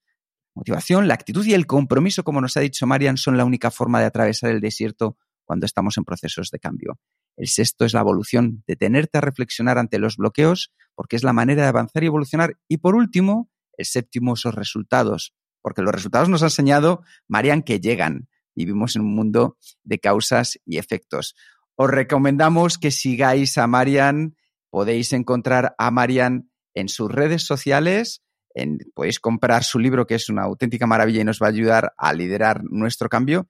Motivación, 0.53 1.07
la 1.07 1.15
actitud 1.15 1.45
y 1.45 1.53
el 1.53 1.65
compromiso, 1.65 2.23
como 2.23 2.41
nos 2.41 2.55
ha 2.57 2.59
dicho 2.59 2.85
Marian, 2.85 3.17
son 3.17 3.37
la 3.37 3.45
única 3.45 3.71
forma 3.71 3.99
de 3.99 4.05
atravesar 4.05 4.51
el 4.51 4.61
desierto 4.61 5.17
cuando 5.49 5.65
estamos 5.65 5.97
en 5.97 6.03
procesos 6.03 6.51
de 6.51 6.59
cambio. 6.59 6.99
El 7.35 7.47
sexto 7.47 7.83
es 7.83 7.95
la 7.95 8.01
evolución, 8.01 8.63
detenerte 8.67 9.17
a 9.17 9.21
reflexionar 9.21 9.79
ante 9.79 9.97
los 9.97 10.17
bloqueos, 10.17 10.71
porque 10.93 11.15
es 11.15 11.23
la 11.23 11.33
manera 11.33 11.63
de 11.63 11.69
avanzar 11.69 12.03
y 12.03 12.05
evolucionar. 12.05 12.59
Y 12.67 12.77
por 12.77 12.93
último, 12.93 13.49
el 13.75 13.85
séptimo, 13.85 14.35
esos 14.35 14.53
resultados, 14.53 15.33
porque 15.63 15.81
los 15.81 15.91
resultados 15.91 16.29
nos 16.29 16.43
ha 16.43 16.47
enseñado, 16.47 17.01
Marian, 17.27 17.63
que 17.63 17.79
llegan. 17.79 18.29
Vivimos 18.53 18.95
en 18.95 19.01
un 19.01 19.15
mundo 19.15 19.57
de 19.83 19.97
causas 19.97 20.59
y 20.65 20.77
efectos. 20.77 21.33
Os 21.75 21.89
recomendamos 21.89 22.77
que 22.77 22.91
sigáis 22.91 23.57
a 23.57 23.65
Marian. 23.65 24.35
Podéis 24.69 25.13
encontrar 25.13 25.73
a 25.79 25.89
Marian 25.89 26.51
en 26.75 26.89
sus 26.89 27.11
redes 27.11 27.41
sociales. 27.41 28.21
podéis 28.93 29.19
comprar 29.19 29.63
su 29.63 29.79
libro, 29.79 30.05
que 30.05 30.13
es 30.13 30.29
una 30.29 30.43
auténtica 30.43 30.85
maravilla 30.85 31.21
y 31.21 31.25
nos 31.25 31.41
va 31.41 31.47
a 31.47 31.49
ayudar 31.49 31.93
a 31.97 32.13
liderar 32.13 32.61
nuestro 32.65 33.09
cambio. 33.09 33.49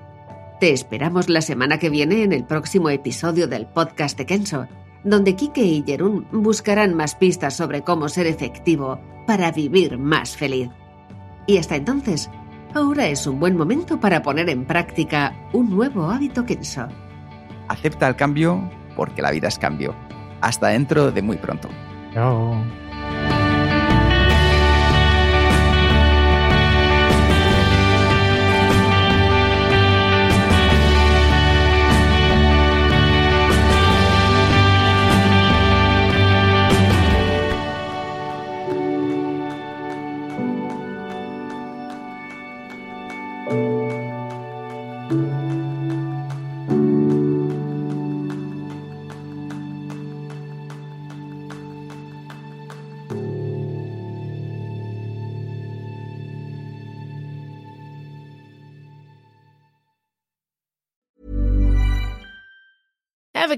Te 0.61 0.71
esperamos 0.73 1.27
la 1.27 1.41
semana 1.41 1.79
que 1.79 1.89
viene 1.89 2.21
en 2.21 2.33
el 2.33 2.43
próximo 2.43 2.91
episodio 2.91 3.47
del 3.47 3.65
podcast 3.65 4.15
de 4.15 4.27
Kenso, 4.27 4.67
donde 5.03 5.35
Kike 5.35 5.63
y 5.63 5.83
Jerún 5.83 6.27
buscarán 6.31 6.93
más 6.93 7.15
pistas 7.15 7.55
sobre 7.55 7.81
cómo 7.81 8.09
ser 8.09 8.27
efectivo 8.27 9.01
para 9.25 9.51
vivir 9.51 9.97
más 9.97 10.37
feliz. 10.37 10.69
Y 11.47 11.57
hasta 11.57 11.77
entonces, 11.77 12.29
Ahora 12.75 13.07
es 13.07 13.25
un 13.25 13.39
buen 13.39 13.57
momento 13.57 13.99
para 13.99 14.21
poner 14.21 14.49
en 14.49 14.65
práctica 14.65 15.35
un 15.51 15.71
nuevo 15.71 16.09
hábito 16.09 16.45
Kenso. 16.45 16.87
Acepta 17.67 18.07
el 18.07 18.15
cambio 18.15 18.69
porque 18.95 19.23
la 19.23 19.31
vida 19.31 19.47
es 19.47 19.57
cambio. 19.57 19.95
Hasta 20.41 20.67
dentro 20.67 21.11
de 21.11 21.23
muy 21.23 21.37
pronto. 21.37 21.69
Chao. 22.13 22.80